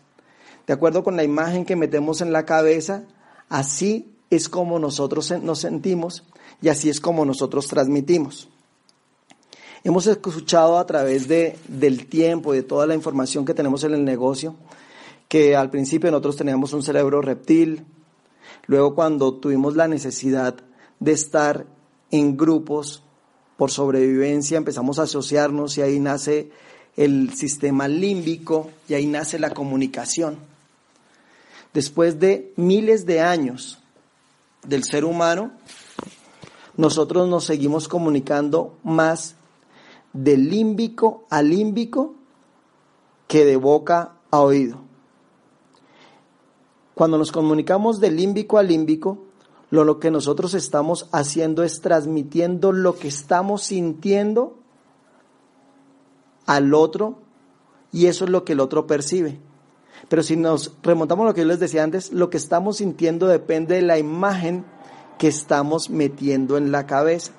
De 0.67 0.73
acuerdo 0.73 1.03
con 1.03 1.15
la 1.15 1.23
imagen 1.23 1.65
que 1.65 1.75
metemos 1.75 2.21
en 2.21 2.31
la 2.31 2.45
cabeza, 2.45 3.03
así 3.49 4.13
es 4.29 4.47
como 4.47 4.79
nosotros 4.79 5.31
nos 5.41 5.59
sentimos 5.59 6.23
y 6.61 6.69
así 6.69 6.89
es 6.89 6.99
como 6.99 7.25
nosotros 7.25 7.67
transmitimos. 7.67 8.47
Hemos 9.83 10.05
escuchado 10.05 10.77
a 10.77 10.85
través 10.85 11.27
de, 11.27 11.57
del 11.67 12.05
tiempo 12.05 12.53
y 12.53 12.57
de 12.57 12.63
toda 12.63 12.85
la 12.85 12.93
información 12.93 13.45
que 13.45 13.55
tenemos 13.55 13.83
en 13.83 13.95
el 13.95 14.05
negocio 14.05 14.55
que 15.27 15.55
al 15.55 15.71
principio 15.71 16.11
nosotros 16.11 16.35
teníamos 16.35 16.73
un 16.73 16.83
cerebro 16.83 17.21
reptil, 17.21 17.85
luego 18.67 18.95
cuando 18.95 19.33
tuvimos 19.35 19.75
la 19.75 19.87
necesidad 19.87 20.55
de 20.99 21.11
estar 21.11 21.65
en 22.11 22.37
grupos 22.37 23.03
por 23.57 23.71
sobrevivencia 23.71 24.57
empezamos 24.57 24.99
a 24.99 25.03
asociarnos 25.03 25.77
y 25.77 25.81
ahí 25.81 25.99
nace 25.99 26.51
el 26.97 27.33
sistema 27.35 27.87
límbico 27.87 28.71
y 28.87 28.95
ahí 28.95 29.07
nace 29.07 29.39
la 29.39 29.51
comunicación. 29.51 30.37
Después 31.73 32.19
de 32.19 32.53
miles 32.57 33.05
de 33.05 33.21
años 33.21 33.79
del 34.67 34.83
ser 34.83 35.05
humano, 35.05 35.51
nosotros 36.75 37.29
nos 37.29 37.45
seguimos 37.45 37.87
comunicando 37.87 38.77
más 38.83 39.35
de 40.13 40.37
límbico 40.37 41.25
a 41.29 41.41
límbico 41.41 42.15
que 43.27 43.45
de 43.45 43.55
boca 43.55 44.13
a 44.31 44.39
oído. 44.41 44.90
Cuando 47.01 47.17
nos 47.17 47.31
comunicamos 47.31 47.99
de 47.99 48.11
límbico 48.11 48.59
a 48.59 48.61
límbico, 48.61 49.17
lo, 49.71 49.85
lo 49.85 49.99
que 49.99 50.11
nosotros 50.11 50.53
estamos 50.53 51.09
haciendo 51.11 51.63
es 51.63 51.81
transmitiendo 51.81 52.71
lo 52.71 52.95
que 52.95 53.07
estamos 53.07 53.63
sintiendo 53.63 54.59
al 56.45 56.75
otro 56.75 57.17
y 57.91 58.05
eso 58.05 58.25
es 58.25 58.29
lo 58.29 58.45
que 58.45 58.53
el 58.53 58.59
otro 58.59 58.85
percibe. 58.85 59.39
Pero 60.09 60.21
si 60.21 60.35
nos 60.35 60.73
remontamos 60.83 61.23
a 61.23 61.29
lo 61.29 61.33
que 61.33 61.41
yo 61.41 61.47
les 61.47 61.59
decía 61.59 61.81
antes, 61.81 62.13
lo 62.13 62.29
que 62.29 62.37
estamos 62.37 62.77
sintiendo 62.77 63.25
depende 63.25 63.73
de 63.73 63.81
la 63.81 63.97
imagen 63.97 64.63
que 65.17 65.27
estamos 65.27 65.89
metiendo 65.89 66.55
en 66.55 66.71
la 66.71 66.85
cabeza. 66.85 67.31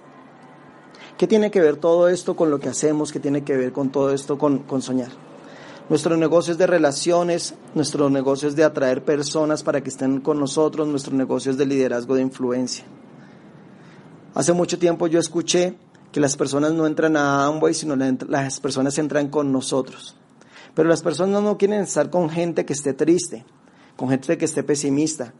¿Qué 1.18 1.28
tiene 1.28 1.52
que 1.52 1.60
ver 1.60 1.76
todo 1.76 2.08
esto 2.08 2.34
con 2.34 2.50
lo 2.50 2.58
que 2.58 2.68
hacemos? 2.68 3.12
¿Qué 3.12 3.20
tiene 3.20 3.44
que 3.44 3.56
ver 3.56 3.72
con 3.72 3.90
todo 3.90 4.12
esto 4.12 4.38
con, 4.38 4.64
con 4.64 4.82
soñar? 4.82 5.31
Nuestro 5.92 6.16
negocio 6.16 6.52
es 6.52 6.58
de 6.58 6.66
relaciones, 6.66 7.54
nuestro 7.74 8.08
negocio 8.08 8.48
es 8.48 8.56
de 8.56 8.64
atraer 8.64 9.04
personas 9.04 9.62
para 9.62 9.82
que 9.82 9.90
estén 9.90 10.22
con 10.22 10.40
nosotros, 10.40 10.88
nuestro 10.88 11.14
negocio 11.14 11.50
es 11.50 11.58
de 11.58 11.66
liderazgo 11.66 12.14
de 12.14 12.22
influencia. 12.22 12.86
Hace 14.32 14.54
mucho 14.54 14.78
tiempo 14.78 15.06
yo 15.06 15.20
escuché 15.20 15.74
que 16.10 16.18
las 16.18 16.34
personas 16.34 16.72
no 16.72 16.86
entran 16.86 17.14
a 17.18 17.44
Amway, 17.44 17.74
sino 17.74 17.94
las 17.94 18.58
personas 18.58 18.96
entran 18.96 19.28
con 19.28 19.52
nosotros. 19.52 20.16
Pero 20.74 20.88
las 20.88 21.02
personas 21.02 21.42
no 21.42 21.58
quieren 21.58 21.82
estar 21.82 22.08
con 22.08 22.30
gente 22.30 22.64
que 22.64 22.72
esté 22.72 22.94
triste, 22.94 23.44
con 23.94 24.08
gente 24.08 24.38
que 24.38 24.46
esté 24.46 24.62
pesimista, 24.62 25.34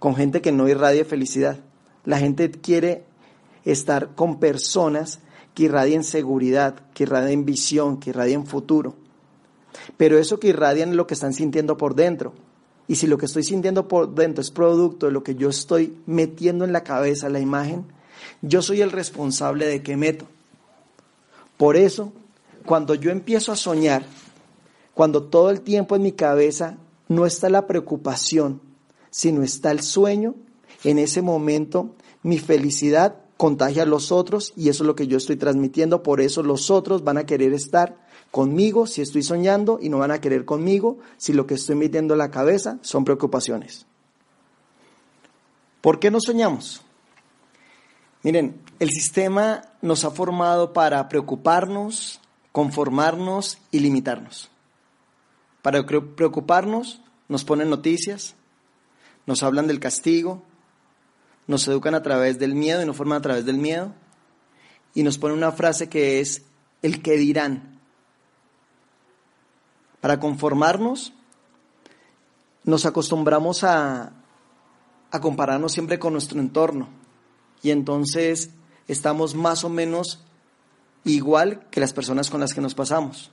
con 0.00 0.16
gente 0.16 0.40
que 0.40 0.50
no 0.50 0.66
irradie 0.66 1.04
felicidad. 1.04 1.58
La 2.04 2.18
gente 2.18 2.50
quiere 2.50 3.04
estar 3.64 4.16
con 4.16 4.40
personas 4.40 5.20
que 5.54 5.62
irradien 5.62 6.02
seguridad, 6.02 6.74
que 6.92 7.04
irradien 7.04 7.44
visión, 7.44 8.00
que 8.00 8.10
irradien 8.10 8.44
futuro. 8.44 9.06
Pero 9.96 10.18
eso 10.18 10.40
que 10.40 10.48
irradian 10.48 10.90
es 10.90 10.96
lo 10.96 11.06
que 11.06 11.14
están 11.14 11.32
sintiendo 11.32 11.76
por 11.76 11.94
dentro. 11.94 12.32
Y 12.86 12.96
si 12.96 13.06
lo 13.06 13.18
que 13.18 13.26
estoy 13.26 13.44
sintiendo 13.44 13.86
por 13.86 14.14
dentro 14.14 14.40
es 14.40 14.50
producto 14.50 15.06
de 15.06 15.12
lo 15.12 15.22
que 15.22 15.34
yo 15.34 15.50
estoy 15.50 15.96
metiendo 16.06 16.64
en 16.64 16.72
la 16.72 16.84
cabeza, 16.84 17.28
la 17.28 17.40
imagen, 17.40 17.84
yo 18.40 18.62
soy 18.62 18.80
el 18.80 18.92
responsable 18.92 19.66
de 19.66 19.82
qué 19.82 19.96
meto. 19.96 20.26
Por 21.56 21.76
eso, 21.76 22.12
cuando 22.64 22.94
yo 22.94 23.10
empiezo 23.10 23.52
a 23.52 23.56
soñar, 23.56 24.04
cuando 24.94 25.24
todo 25.24 25.50
el 25.50 25.60
tiempo 25.60 25.96
en 25.96 26.02
mi 26.02 26.12
cabeza 26.12 26.78
no 27.08 27.26
está 27.26 27.48
la 27.48 27.66
preocupación, 27.66 28.60
sino 29.10 29.42
está 29.42 29.70
el 29.70 29.80
sueño, 29.80 30.34
en 30.84 30.98
ese 30.98 31.22
momento 31.22 31.94
mi 32.22 32.38
felicidad 32.38 33.16
contagia 33.36 33.84
a 33.84 33.86
los 33.86 34.12
otros 34.12 34.52
y 34.56 34.68
eso 34.68 34.82
es 34.82 34.86
lo 34.86 34.94
que 34.94 35.06
yo 35.06 35.16
estoy 35.16 35.36
transmitiendo, 35.36 36.02
por 36.02 36.20
eso 36.20 36.42
los 36.42 36.70
otros 36.70 37.04
van 37.04 37.18
a 37.18 37.26
querer 37.26 37.52
estar 37.52 38.07
conmigo 38.30 38.86
si 38.86 39.02
estoy 39.02 39.22
soñando 39.22 39.78
y 39.80 39.88
no 39.88 39.98
van 39.98 40.10
a 40.10 40.20
querer 40.20 40.44
conmigo 40.44 40.98
si 41.16 41.32
lo 41.32 41.46
que 41.46 41.54
estoy 41.54 41.76
metiendo 41.76 42.14
en 42.14 42.18
la 42.18 42.30
cabeza 42.30 42.78
son 42.82 43.04
preocupaciones. 43.04 43.86
¿Por 45.80 46.00
qué 46.00 46.10
no 46.10 46.20
soñamos? 46.20 46.82
Miren, 48.22 48.60
el 48.78 48.90
sistema 48.90 49.62
nos 49.80 50.04
ha 50.04 50.10
formado 50.10 50.72
para 50.72 51.08
preocuparnos, 51.08 52.20
conformarnos 52.52 53.58
y 53.70 53.78
limitarnos. 53.78 54.50
Para 55.62 55.86
preocuparnos 55.86 57.00
nos 57.28 57.44
ponen 57.44 57.70
noticias, 57.70 58.34
nos 59.26 59.42
hablan 59.42 59.66
del 59.66 59.80
castigo, 59.80 60.42
nos 61.46 61.66
educan 61.68 61.94
a 61.94 62.02
través 62.02 62.38
del 62.38 62.54
miedo 62.54 62.82
y 62.82 62.86
nos 62.86 62.96
forman 62.96 63.18
a 63.18 63.22
través 63.22 63.44
del 63.46 63.58
miedo 63.58 63.92
y 64.94 65.02
nos 65.02 65.18
ponen 65.18 65.36
una 65.38 65.52
frase 65.52 65.88
que 65.88 66.20
es 66.20 66.42
el 66.82 67.02
que 67.02 67.16
dirán. 67.16 67.77
Para 70.08 70.20
conformarnos, 70.20 71.12
nos 72.64 72.86
acostumbramos 72.86 73.62
a, 73.62 74.14
a 75.10 75.20
compararnos 75.20 75.72
siempre 75.72 75.98
con 75.98 76.14
nuestro 76.14 76.40
entorno 76.40 76.88
y 77.62 77.72
entonces 77.72 78.48
estamos 78.86 79.34
más 79.34 79.64
o 79.64 79.68
menos 79.68 80.24
igual 81.04 81.68
que 81.70 81.80
las 81.80 81.92
personas 81.92 82.30
con 82.30 82.40
las 82.40 82.54
que 82.54 82.62
nos 82.62 82.74
pasamos. 82.74 83.30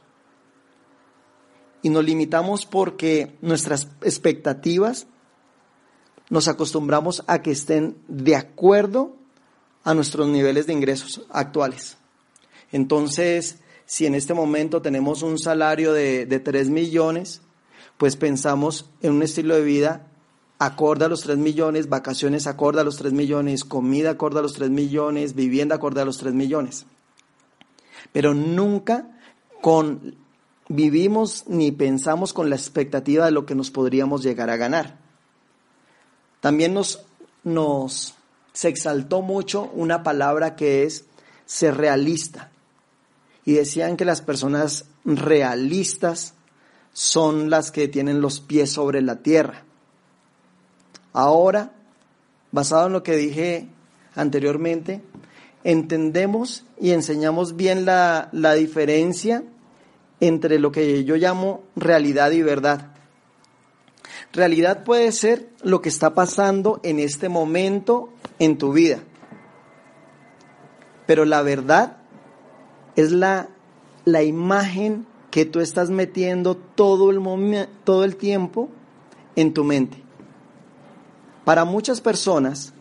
Y 1.81 1.87
nos 1.87 2.03
limitamos 2.03 2.65
porque 2.65 3.37
nuestras 3.39 3.87
expectativas 4.01 5.07
nos 6.29 6.49
acostumbramos 6.49 7.23
a 7.27 7.41
que 7.41 7.51
estén 7.51 7.95
de 8.09 8.35
acuerdo 8.35 9.15
a 9.85 9.93
nuestros 9.93 10.27
niveles 10.27 10.67
de 10.67 10.73
ingresos 10.73 11.25
actuales. 11.29 11.95
Entonces, 12.73 13.59
si 13.85 14.05
en 14.05 14.15
este 14.15 14.33
momento 14.33 14.81
tenemos 14.81 15.21
un 15.21 15.37
salario 15.37 15.93
de, 15.93 16.25
de 16.25 16.39
3 16.39 16.69
millones, 16.69 17.41
pues 17.97 18.15
pensamos 18.15 18.89
en 19.01 19.13
un 19.13 19.23
estilo 19.23 19.55
de 19.55 19.63
vida 19.63 20.07
acorde 20.59 21.05
a 21.05 21.09
los 21.09 21.21
3 21.21 21.37
millones, 21.37 21.89
vacaciones 21.89 22.47
acorde 22.47 22.81
a 22.81 22.83
los 22.83 22.97
3 22.97 23.13
millones, 23.13 23.63
comida 23.63 24.11
acorde 24.11 24.39
a 24.39 24.41
los 24.41 24.53
3 24.53 24.69
millones, 24.69 25.35
vivienda 25.35 25.75
acorde 25.75 26.01
a 26.01 26.05
los 26.05 26.17
3 26.17 26.33
millones. 26.33 26.85
Pero 28.11 28.33
nunca 28.33 29.17
con, 29.61 30.15
vivimos 30.69 31.43
ni 31.47 31.71
pensamos 31.71 32.33
con 32.33 32.49
la 32.49 32.55
expectativa 32.55 33.25
de 33.25 33.31
lo 33.31 33.45
que 33.45 33.55
nos 33.55 33.71
podríamos 33.71 34.23
llegar 34.23 34.49
a 34.49 34.57
ganar. 34.57 34.99
También 36.39 36.73
nos, 36.73 38.15
se 38.53 38.67
exaltó 38.67 39.21
mucho 39.21 39.69
una 39.73 40.03
palabra 40.03 40.55
que 40.55 40.83
es 40.83 41.05
ser 41.45 41.75
realista 41.75 42.51
y 43.45 43.53
decían 43.53 43.95
que 43.95 44.05
las 44.05 44.21
personas 44.21 44.85
realistas 45.05 46.33
son 46.93 47.49
las 47.49 47.71
que 47.71 47.87
tienen 47.87 48.21
los 48.21 48.39
pies 48.39 48.71
sobre 48.71 49.01
la 49.01 49.17
tierra. 49.17 49.63
Ahora, 51.13 51.71
basado 52.51 52.87
en 52.87 52.93
lo 52.93 53.03
que 53.03 53.15
dije 53.15 53.67
anteriormente, 54.15 55.01
entendemos 55.63 56.65
y 56.79 56.91
enseñamos 56.91 57.55
bien 57.55 57.85
la, 57.85 58.29
la 58.31 58.53
diferencia 58.53 59.43
entre 60.19 60.57
lo 60.57 60.71
que 60.71 61.03
yo 61.03 61.15
llamo 61.15 61.63
realidad 61.75 62.31
y 62.31 62.41
verdad. 62.41 62.93
Realidad 64.33 64.83
puede 64.83 65.11
ser 65.11 65.49
lo 65.61 65.81
que 65.81 65.89
está 65.89 66.13
pasando 66.13 66.79
en 66.83 66.99
este 66.99 67.29
momento 67.29 68.09
en 68.39 68.57
tu 68.57 68.73
vida. 68.73 68.99
Pero 71.05 71.25
la 71.25 71.41
verdad 71.41 71.97
es 72.95 73.11
la, 73.11 73.49
la 74.05 74.23
imagen 74.23 75.05
que 75.31 75.45
tú 75.45 75.59
estás 75.59 75.89
metiendo 75.89 76.55
todo 76.55 77.11
el, 77.11 77.67
todo 77.83 78.03
el 78.03 78.15
tiempo 78.15 78.69
en 79.35 79.53
tu 79.53 79.63
mente. 79.63 80.01
Para 81.43 81.65
muchas 81.65 82.01
personas, 82.01 82.73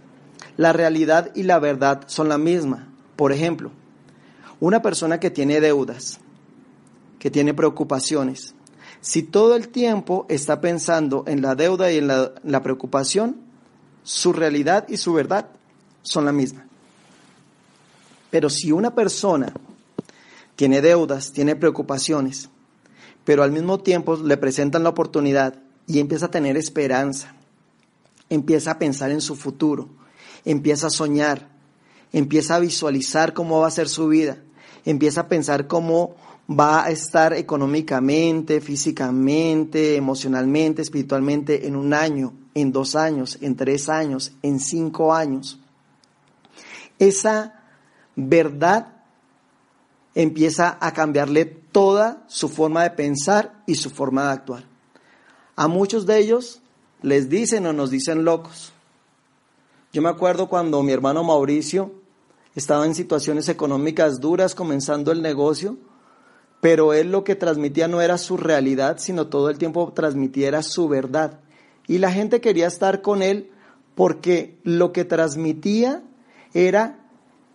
la 0.57 0.73
realidad 0.73 1.33
y 1.35 1.43
la 1.43 1.59
verdad 1.59 2.05
son 2.07 2.29
la 2.29 2.39
misma. 2.39 2.89
Por 3.17 3.33
ejemplo, 3.33 3.73
una 4.61 4.83
persona 4.83 5.19
que 5.19 5.31
tiene 5.31 5.61
deudas, 5.61 6.21
que 7.19 7.31
tiene 7.31 7.55
preocupaciones, 7.55 8.55
si 9.01 9.23
todo 9.23 9.57
el 9.57 9.69
tiempo 9.69 10.25
está 10.29 10.61
pensando 10.61 11.25
en 11.27 11.43
la 11.43 11.55
deuda 11.55 11.93
y 11.93 11.99
en 11.99 12.07
la, 12.07 12.33
la 12.43 12.63
preocupación, 12.63 13.37
su 14.03 14.33
realidad 14.33 14.87
y 14.89 14.97
su 14.97 15.13
verdad 15.13 15.49
son 16.03 16.25
la 16.25 16.33
misma. 16.33 16.67
Pero 18.31 18.49
si 18.49 18.73
una 18.73 18.95
persona 18.95 19.53
tiene 20.57 20.81
deudas, 20.81 21.33
tiene 21.33 21.57
preocupaciones, 21.57 22.49
pero 23.25 23.43
al 23.43 23.53
mismo 23.53 23.81
tiempo 23.81 24.17
le 24.17 24.37
presentan 24.37 24.83
la 24.83 24.91
oportunidad 24.91 25.61
y 25.87 25.99
empieza 25.99 26.27
a 26.27 26.31
tener 26.31 26.57
esperanza, 26.57 27.35
empieza 28.29 28.73
a 28.73 28.79
pensar 28.79 29.11
en 29.11 29.21
su 29.21 29.37
futuro, 29.37 29.89
empieza 30.45 30.89
a 30.89 30.91
soñar, 30.91 31.49
empieza 32.13 32.57
a 32.57 32.61
visualizar 32.61 33.35
cómo 33.35 33.61
va 33.61 33.69
a 33.69 33.73
ser 33.73 33.89
su 33.89 34.09
vida, 34.09 34.39
empieza 34.85 35.23
a 35.23 35.29
pensar 35.29 35.67
cómo 35.67 36.17
va 36.49 36.85
a 36.85 36.91
estar 36.91 37.33
económicamente, 37.33 38.61
físicamente, 38.61 39.97
emocionalmente, 39.97 40.83
espiritualmente 40.83 41.67
en 41.67 41.77
un 41.77 41.95
año, 41.95 42.35
en 42.55 42.71
dos 42.71 42.95
años, 42.97 43.39
en 43.41 43.57
tres 43.57 43.89
años, 43.89 44.33
en 44.43 44.61
cinco 44.61 45.15
años. 45.15 45.59
Esa 46.99 47.63
verdad 48.15 48.94
empieza 50.15 50.79
a 50.81 50.93
cambiarle 50.93 51.45
toda 51.45 52.25
su 52.29 52.49
forma 52.49 52.83
de 52.85 52.91
pensar 52.91 53.63
y 53.67 53.75
su 53.75 53.91
forma 53.91 54.27
de 54.27 54.33
actuar. 54.33 54.65
A 55.57 55.69
muchos 55.69 56.07
de 56.07 56.19
ellos 56.19 56.61
les 57.03 57.29
dicen 57.29 57.67
o 57.67 57.73
nos 57.73 57.91
dicen 57.91 58.25
locos. 58.25 58.73
Yo 59.93 60.03
me 60.03 60.09
acuerdo 60.09 60.49
cuando 60.49 60.83
mi 60.83 60.93
hermano 60.93 61.23
Mauricio 61.23 61.93
estaba 62.55 62.87
en 62.87 62.95
situaciones 62.95 63.49
económicas 63.49 64.21
duras 64.21 64.55
comenzando 64.55 65.13
el 65.13 65.23
negocio, 65.23 65.77
pero 66.61 66.95
él 66.95 67.11
lo 67.11 67.25
que 67.25 67.35
transmitía 67.35 67.89
no 67.89 68.01
era 68.01 68.17
su 68.19 68.37
realidad, 68.37 68.99
sino 68.99 69.27
todo 69.27 69.51
el 69.51 69.59
tiempo 69.59 69.93
transmitía 69.95 70.63
su 70.63 70.89
verdad. 70.89 71.41
Y 71.87 71.99
la 71.99 72.11
gente 72.11 72.41
quería 72.41 72.67
estar 72.67 73.03
con 73.03 73.23
él 73.23 73.51
porque 73.95 74.59
lo 74.63 74.93
que 74.93 75.05
transmitía 75.05 76.03
era 76.55 77.07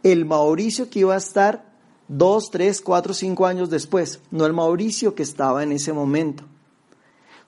el 0.04 0.25
Mauricio 0.25 0.89
que 0.89 1.00
iba 1.00 1.16
a 1.16 1.18
estar 1.18 1.69
dos, 2.10 2.50
tres, 2.51 2.82
cuatro, 2.82 3.13
cinco 3.13 3.46
años 3.46 3.70
después, 3.70 4.20
no 4.32 4.46
el 4.46 4.51
Mauricio 4.51 5.16
que 5.16 5.24
estaba 5.24 5.63
en 5.63 5.72
ese 5.72 5.94
momento. 5.94 6.44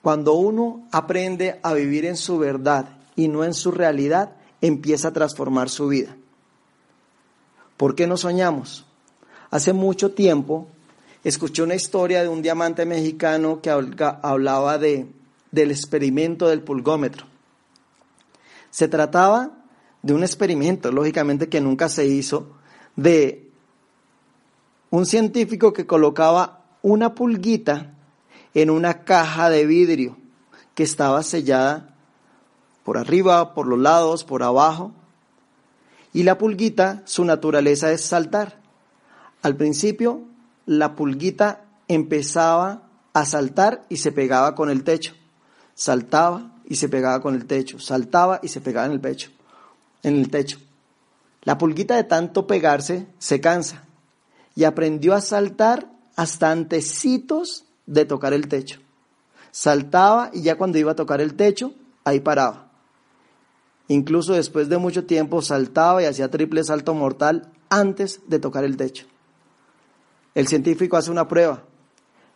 Cuando 0.02 0.34
uno 0.34 0.88
aprende 0.92 1.60
a 1.62 1.74
vivir 1.74 2.06
en 2.06 2.16
su 2.16 2.38
verdad 2.38 2.98
y 3.16 3.28
no 3.28 3.44
en 3.44 3.54
su 3.54 3.72
realidad, 3.72 4.38
empieza 4.62 5.10
a 5.10 5.14
transformar 5.14 5.70
su 5.70 5.88
vida. 5.88 6.16
¿Por 7.76 7.96
qué 7.96 8.08
no 8.08 8.16
soñamos? 8.16 8.86
Hace 9.50 9.74
mucho 9.74 10.12
tiempo 10.12 10.68
escuché 11.24 11.64
una 11.64 11.76
historia 11.76 12.22
de 12.22 12.30
un 12.30 12.42
diamante 12.42 12.86
mexicano 12.86 13.62
que 13.62 13.70
hablaba 13.70 14.78
de, 14.78 15.08
del 15.52 15.72
experimento 15.72 16.48
del 16.48 16.62
pulgómetro. 16.62 17.26
Se 18.70 18.88
trataba 18.88 19.52
de 20.04 20.14
un 20.14 20.24
experimento, 20.24 20.92
lógicamente 20.92 21.50
que 21.50 21.62
nunca 21.62 21.90
se 21.90 22.06
hizo, 22.06 22.56
de 22.96 23.51
un 24.92 25.08
científico 25.08 25.74
que 25.74 25.88
colocaba 25.88 26.62
una 26.84 27.16
pulguita 27.16 27.94
en 28.54 28.70
una 28.70 29.04
caja 29.04 29.50
de 29.50 29.66
vidrio 29.66 30.18
que 30.76 30.84
estaba 30.84 31.24
sellada 31.24 31.96
por 32.84 32.98
arriba, 32.98 33.56
por 33.56 33.66
los 33.66 33.80
lados, 33.80 34.24
por 34.24 34.44
abajo. 34.44 34.92
Y 36.14 36.24
la 36.24 36.38
pulguita, 36.38 37.02
su 37.06 37.26
naturaleza 37.26 37.92
es 37.92 38.02
saltar. 38.02 38.60
Al 39.42 39.56
principio, 39.56 40.22
la 40.66 40.96
pulguita 40.96 41.64
empezaba 41.88 42.84
a 43.14 43.26
saltar 43.26 43.86
y 43.90 43.98
se 43.98 44.12
pegaba 44.12 44.54
con 44.54 44.70
el 44.70 44.84
techo. 44.84 45.16
Saltaba 45.74 46.52
y 46.66 46.76
se 46.76 46.90
pegaba 46.90 47.22
con 47.22 47.34
el 47.34 47.48
techo. 47.48 47.80
Saltaba 47.80 48.40
y 48.44 48.50
se 48.50 48.62
pegaba 48.62 48.86
en 48.86 48.92
el 48.92 49.02
pecho 49.02 49.32
en 50.04 50.16
el 50.16 50.30
techo. 50.30 50.60
La 51.44 51.58
pulguita 51.58 51.96
de 51.96 52.04
tanto 52.04 52.48
pegarse 52.48 53.08
se 53.18 53.42
cansa 53.42 53.84
y 54.56 54.64
aprendió 54.64 55.14
a 55.14 55.22
saltar 55.22 55.92
hasta 56.16 56.52
antecitos 56.52 57.66
de 57.86 58.06
tocar 58.06 58.34
el 58.34 58.48
techo. 58.48 58.80
Saltaba 59.52 60.30
y 60.34 60.42
ya 60.42 60.58
cuando 60.58 60.78
iba 60.78 60.92
a 60.92 60.96
tocar 60.96 61.22
el 61.22 61.36
techo, 61.36 61.74
ahí 62.04 62.20
paraba. 62.20 62.72
Incluso 63.88 64.34
después 64.34 64.70
de 64.70 64.78
mucho 64.78 65.06
tiempo 65.06 65.42
saltaba 65.42 66.02
y 66.02 66.06
hacía 66.06 66.32
triple 66.32 66.64
salto 66.64 66.94
mortal 66.94 67.52
antes 67.70 68.22
de 68.28 68.40
tocar 68.40 68.64
el 68.64 68.78
techo. 68.78 69.06
El 70.34 70.48
científico 70.48 70.96
hace 70.96 71.12
una 71.12 71.28
prueba, 71.28 71.64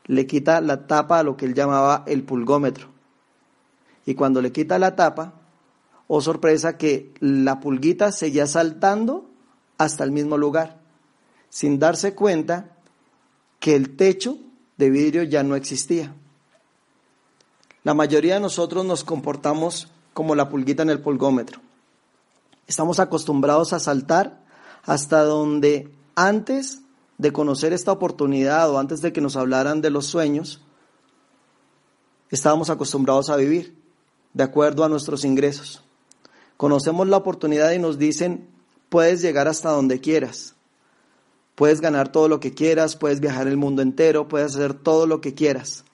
le 0.05 0.27
quita 0.27 0.59
la 0.61 0.85
tapa 0.87 1.19
a 1.19 1.23
lo 1.23 1.37
que 1.37 1.45
él 1.45 1.53
llamaba 1.53 2.03
el 2.07 2.23
pulgómetro. 2.23 2.89
Y 4.05 4.15
cuando 4.15 4.41
le 4.41 4.51
quita 4.51 4.77
la 4.77 4.95
tapa, 4.95 5.33
oh 6.07 6.21
sorpresa 6.21 6.77
que 6.77 7.13
la 7.19 7.59
pulguita 7.59 8.11
seguía 8.11 8.47
saltando 8.47 9.29
hasta 9.77 10.03
el 10.03 10.11
mismo 10.11 10.37
lugar, 10.37 10.79
sin 11.55 11.79
darse 11.79 12.13
cuenta 12.13 12.75
que 13.61 13.77
el 13.77 13.95
techo 13.95 14.37
de 14.75 14.89
vidrio 14.89 15.23
ya 15.23 15.41
no 15.41 15.55
existía. 15.55 16.13
La 17.85 17.93
mayoría 17.93 18.33
de 18.33 18.41
nosotros 18.41 18.83
nos 18.83 19.05
comportamos 19.05 19.87
como 20.13 20.35
la 20.35 20.49
pulguita 20.49 20.83
en 20.83 20.89
el 20.89 20.99
pulgómetro. 20.99 21.61
Estamos 22.67 22.99
acostumbrados 22.99 23.71
a 23.71 23.79
saltar 23.79 24.43
hasta 24.83 25.23
donde 25.23 25.89
antes 26.15 26.81
de 27.17 27.31
conocer 27.31 27.71
esta 27.71 27.93
oportunidad 27.93 28.69
o 28.69 28.77
antes 28.77 28.99
de 28.99 29.13
que 29.13 29.21
nos 29.21 29.37
hablaran 29.37 29.79
de 29.79 29.91
los 29.91 30.07
sueños, 30.07 30.59
estábamos 32.31 32.69
acostumbrados 32.69 33.29
a 33.29 33.37
vivir 33.37 33.81
de 34.33 34.43
acuerdo 34.43 34.83
a 34.83 34.89
nuestros 34.89 35.23
ingresos. 35.23 35.81
Conocemos 36.57 37.07
la 37.07 37.15
oportunidad 37.15 37.71
y 37.71 37.79
nos 37.79 37.97
dicen, 37.97 38.49
puedes 38.89 39.21
llegar 39.21 39.47
hasta 39.47 39.69
donde 39.69 40.01
quieras. 40.01 40.55
Puedes 41.55 41.81
ganar 41.81 42.11
todo 42.11 42.27
lo 42.27 42.39
que 42.39 42.53
quieras, 42.53 42.95
puedes 42.95 43.19
viajar 43.19 43.47
el 43.47 43.57
mundo 43.57 43.81
entero, 43.81 44.27
puedes 44.27 44.55
hacer 44.55 44.73
todo 44.73 45.07
lo 45.07 45.21
que 45.21 45.33
quieras. 45.33 45.85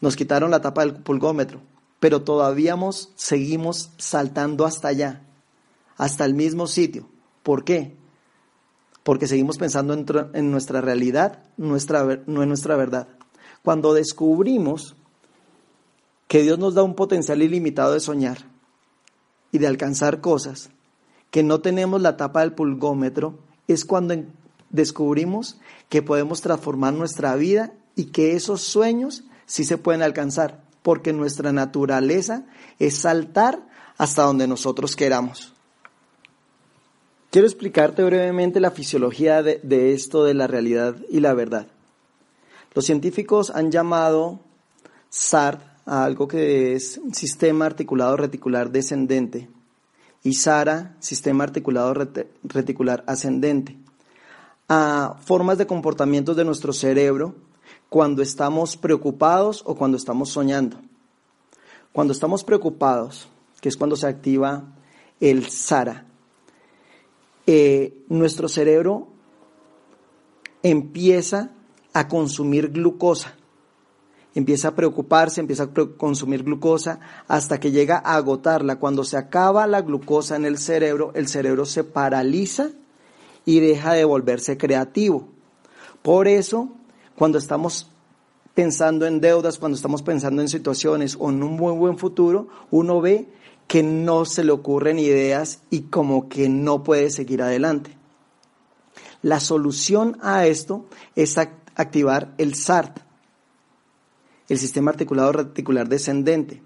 Nos 0.00 0.16
quitaron 0.16 0.50
la 0.50 0.60
tapa 0.60 0.82
del 0.82 0.94
pulgómetro, 0.94 1.60
pero 2.00 2.22
todavía 2.22 2.76
seguimos 3.14 3.90
saltando 3.96 4.66
hasta 4.66 4.88
allá, 4.88 5.22
hasta 5.96 6.24
el 6.24 6.34
mismo 6.34 6.66
sitio. 6.66 7.08
¿Por 7.42 7.64
qué? 7.64 7.96
Porque 9.02 9.26
seguimos 9.26 9.58
pensando 9.58 9.94
en, 9.94 10.50
nuestra 10.50 10.80
realidad, 10.80 11.42
nuestra, 11.56 12.22
no 12.26 12.42
en 12.42 12.48
nuestra 12.48 12.76
verdad. 12.76 13.08
Cuando 13.62 13.94
descubrimos 13.94 14.96
que 16.28 16.42
Dios 16.42 16.58
nos 16.58 16.74
da 16.74 16.82
un 16.82 16.94
potencial 16.94 17.42
ilimitado 17.42 17.94
de 17.94 18.00
soñar, 18.00 18.52
y 19.52 19.58
de 19.58 19.66
alcanzar 19.66 20.20
cosas, 20.20 20.70
que 21.30 21.42
no 21.42 21.60
tenemos 21.60 22.00
la 22.00 22.16
tapa 22.16 22.40
del 22.40 22.54
pulgómetro, 22.54 23.38
es 23.68 23.84
cuando 23.84 24.14
descubrimos 24.70 25.58
que 25.88 26.02
podemos 26.02 26.40
transformar 26.40 26.94
nuestra 26.94 27.34
vida 27.36 27.72
y 27.94 28.06
que 28.06 28.34
esos 28.34 28.62
sueños 28.62 29.24
sí 29.46 29.64
se 29.64 29.78
pueden 29.78 30.02
alcanzar, 30.02 30.62
porque 30.82 31.12
nuestra 31.12 31.52
naturaleza 31.52 32.44
es 32.78 32.96
saltar 32.98 33.60
hasta 33.98 34.22
donde 34.22 34.46
nosotros 34.46 34.96
queramos. 34.96 35.52
Quiero 37.30 37.46
explicarte 37.46 38.02
brevemente 38.02 38.60
la 38.60 38.70
fisiología 38.70 39.42
de, 39.42 39.92
esto 39.94 40.24
de 40.24 40.34
la 40.34 40.46
realidad 40.46 40.96
y 41.08 41.20
la 41.20 41.32
verdad. 41.32 41.66
Los 42.74 42.84
científicos 42.84 43.50
han 43.50 43.70
llamado 43.70 44.40
SART 45.08 45.62
a 45.86 46.04
algo 46.04 46.28
que 46.28 46.74
es 46.74 47.00
sistema 47.12 47.66
articulado 47.66 48.16
reticular 48.16 48.70
descendente 48.70 49.48
y 50.22 50.34
SARA, 50.34 50.96
sistema 51.00 51.44
articulado 51.44 51.94
reticular 52.44 53.02
ascendente, 53.06 53.76
a 54.68 55.16
formas 55.24 55.58
de 55.58 55.66
comportamientos 55.66 56.36
de 56.36 56.44
nuestro 56.44 56.72
cerebro 56.72 57.34
cuando 57.88 58.22
estamos 58.22 58.76
preocupados 58.76 59.62
o 59.66 59.74
cuando 59.74 59.96
estamos 59.96 60.30
soñando. 60.30 60.78
Cuando 61.92 62.12
estamos 62.12 62.42
preocupados, 62.44 63.28
que 63.60 63.68
es 63.68 63.76
cuando 63.76 63.96
se 63.96 64.06
activa 64.06 64.64
el 65.20 65.48
SARA, 65.48 66.06
eh, 67.46 68.04
nuestro 68.08 68.48
cerebro 68.48 69.08
empieza 70.62 71.50
a 71.92 72.08
consumir 72.08 72.70
glucosa 72.70 73.36
empieza 74.34 74.68
a 74.68 74.74
preocuparse, 74.74 75.40
empieza 75.40 75.64
a 75.64 75.70
consumir 75.96 76.42
glucosa 76.42 77.00
hasta 77.28 77.60
que 77.60 77.70
llega 77.70 77.98
a 78.04 78.16
agotarla. 78.16 78.76
Cuando 78.76 79.04
se 79.04 79.16
acaba 79.16 79.66
la 79.66 79.82
glucosa 79.82 80.36
en 80.36 80.44
el 80.44 80.58
cerebro, 80.58 81.12
el 81.14 81.28
cerebro 81.28 81.66
se 81.66 81.84
paraliza 81.84 82.70
y 83.44 83.60
deja 83.60 83.92
de 83.92 84.04
volverse 84.04 84.56
creativo. 84.56 85.28
Por 86.02 86.28
eso, 86.28 86.68
cuando 87.16 87.38
estamos 87.38 87.90
pensando 88.54 89.06
en 89.06 89.20
deudas, 89.20 89.58
cuando 89.58 89.76
estamos 89.76 90.02
pensando 90.02 90.42
en 90.42 90.48
situaciones 90.48 91.16
o 91.18 91.30
en 91.30 91.42
un 91.42 91.56
buen 91.56 91.78
buen 91.78 91.98
futuro, 91.98 92.48
uno 92.70 93.00
ve 93.00 93.28
que 93.66 93.82
no 93.82 94.24
se 94.24 94.44
le 94.44 94.52
ocurren 94.52 94.98
ideas 94.98 95.60
y 95.70 95.82
como 95.82 96.28
que 96.28 96.48
no 96.48 96.82
puede 96.82 97.10
seguir 97.10 97.42
adelante. 97.42 97.96
La 99.22 99.40
solución 99.40 100.18
a 100.20 100.46
esto 100.46 100.84
es 101.14 101.38
activar 101.38 102.34
el 102.38 102.54
SART, 102.54 102.98
el 104.48 104.58
sistema 104.58 104.90
articulado 104.90 105.32
reticular 105.32 105.88
descendente. 105.88 106.62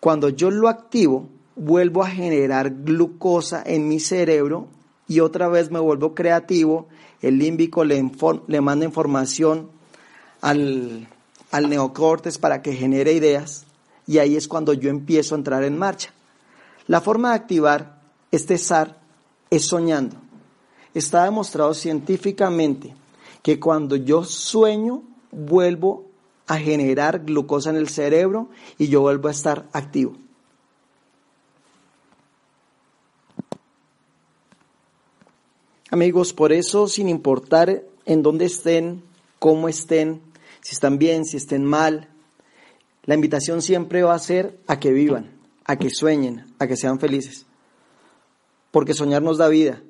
Cuando 0.00 0.28
yo 0.28 0.50
lo 0.50 0.68
activo, 0.68 1.28
vuelvo 1.54 2.02
a 2.02 2.10
generar 2.10 2.70
glucosa 2.82 3.62
en 3.64 3.88
mi 3.88 4.00
cerebro 4.00 4.68
y 5.06 5.20
otra 5.20 5.48
vez 5.48 5.70
me 5.70 5.78
vuelvo 5.78 6.14
creativo, 6.14 6.88
el 7.20 7.38
límbico 7.38 7.84
le, 7.84 8.10
le 8.46 8.60
manda 8.60 8.84
información 8.84 9.70
al, 10.40 11.06
al 11.50 11.68
neocortes 11.68 12.38
para 12.38 12.62
que 12.62 12.72
genere 12.72 13.12
ideas 13.12 13.66
y 14.06 14.18
ahí 14.18 14.36
es 14.36 14.48
cuando 14.48 14.72
yo 14.72 14.90
empiezo 14.90 15.34
a 15.34 15.38
entrar 15.38 15.64
en 15.64 15.78
marcha. 15.78 16.12
La 16.86 17.00
forma 17.00 17.30
de 17.30 17.36
activar 17.36 18.00
este 18.30 18.58
SAR 18.58 18.98
es 19.50 19.66
soñando. 19.66 20.16
Está 20.94 21.24
demostrado 21.24 21.74
científicamente 21.74 22.94
que 23.42 23.60
cuando 23.60 23.96
yo 23.96 24.24
sueño, 24.24 25.02
vuelvo 25.30 26.11
a 26.46 26.58
generar 26.58 27.24
glucosa 27.24 27.70
en 27.70 27.76
el 27.76 27.88
cerebro 27.88 28.48
y 28.78 28.88
yo 28.88 29.00
vuelvo 29.00 29.28
a 29.28 29.32
estar 29.32 29.68
activo. 29.72 30.16
Amigos, 35.90 36.32
por 36.32 36.52
eso, 36.52 36.88
sin 36.88 37.08
importar 37.08 37.82
en 38.06 38.22
dónde 38.22 38.46
estén, 38.46 39.02
cómo 39.38 39.68
estén, 39.68 40.22
si 40.62 40.72
están 40.72 40.98
bien, 40.98 41.24
si 41.26 41.36
estén 41.36 41.64
mal, 41.64 42.08
la 43.04 43.14
invitación 43.14 43.62
siempre 43.62 44.02
va 44.02 44.14
a 44.14 44.18
ser 44.18 44.58
a 44.66 44.80
que 44.80 44.92
vivan, 44.92 45.32
a 45.64 45.76
que 45.76 45.90
sueñen, 45.90 46.46
a 46.58 46.66
que 46.66 46.76
sean 46.76 46.98
felices. 46.98 47.46
Porque 48.70 48.94
soñar 48.94 49.22
nos 49.22 49.38
da 49.38 49.48
vida. 49.48 49.82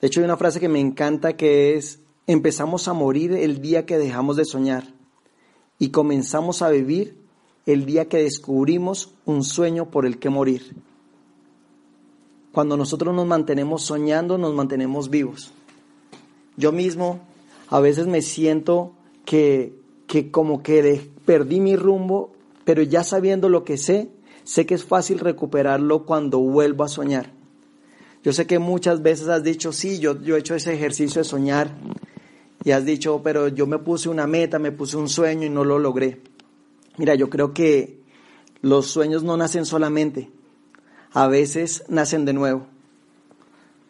De 0.00 0.08
hecho, 0.08 0.20
hay 0.20 0.24
una 0.24 0.36
frase 0.36 0.60
que 0.60 0.68
me 0.68 0.80
encanta 0.80 1.34
que 1.34 1.76
es, 1.76 2.00
empezamos 2.26 2.86
a 2.86 2.92
morir 2.92 3.32
el 3.32 3.62
día 3.62 3.86
que 3.86 3.96
dejamos 3.96 4.36
de 4.36 4.44
soñar 4.44 4.93
y 5.78 5.90
comenzamos 5.90 6.62
a 6.62 6.70
vivir 6.70 7.16
el 7.66 7.86
día 7.86 8.06
que 8.06 8.18
descubrimos 8.18 9.12
un 9.24 9.42
sueño 9.44 9.90
por 9.90 10.06
el 10.06 10.18
que 10.18 10.30
morir. 10.30 10.74
Cuando 12.52 12.76
nosotros 12.76 13.14
nos 13.14 13.26
mantenemos 13.26 13.82
soñando, 13.82 14.38
nos 14.38 14.54
mantenemos 14.54 15.10
vivos. 15.10 15.52
Yo 16.56 16.70
mismo 16.70 17.20
a 17.68 17.80
veces 17.80 18.06
me 18.06 18.22
siento 18.22 18.92
que, 19.24 19.74
que 20.06 20.30
como 20.30 20.62
que 20.62 21.10
perdí 21.24 21.58
mi 21.60 21.74
rumbo, 21.74 22.32
pero 22.64 22.82
ya 22.82 23.02
sabiendo 23.02 23.48
lo 23.48 23.64
que 23.64 23.76
sé, 23.76 24.10
sé 24.44 24.66
que 24.66 24.74
es 24.74 24.84
fácil 24.84 25.18
recuperarlo 25.18 26.04
cuando 26.04 26.38
vuelvo 26.38 26.84
a 26.84 26.88
soñar. 26.88 27.32
Yo 28.22 28.32
sé 28.32 28.46
que 28.46 28.58
muchas 28.58 29.02
veces 29.02 29.28
has 29.28 29.42
dicho, 29.42 29.72
sí, 29.72 29.98
yo, 29.98 30.20
yo 30.22 30.36
he 30.36 30.38
hecho 30.38 30.54
ese 30.54 30.72
ejercicio 30.72 31.20
de 31.20 31.28
soñar 31.28 31.76
y 32.64 32.70
has 32.70 32.84
dicho, 32.84 33.20
pero 33.22 33.48
yo 33.48 33.66
me 33.66 33.78
puse 33.78 34.08
una 34.08 34.26
meta, 34.26 34.58
me 34.58 34.72
puse 34.72 34.96
un 34.96 35.08
sueño 35.08 35.46
y 35.46 35.50
no 35.50 35.64
lo 35.64 35.78
logré. 35.78 36.22
Mira, 36.96 37.14
yo 37.14 37.28
creo 37.28 37.52
que 37.52 38.00
los 38.62 38.86
sueños 38.86 39.22
no 39.22 39.36
nacen 39.36 39.66
solamente, 39.66 40.30
a 41.12 41.28
veces 41.28 41.84
nacen 41.88 42.24
de 42.24 42.32
nuevo. 42.32 42.66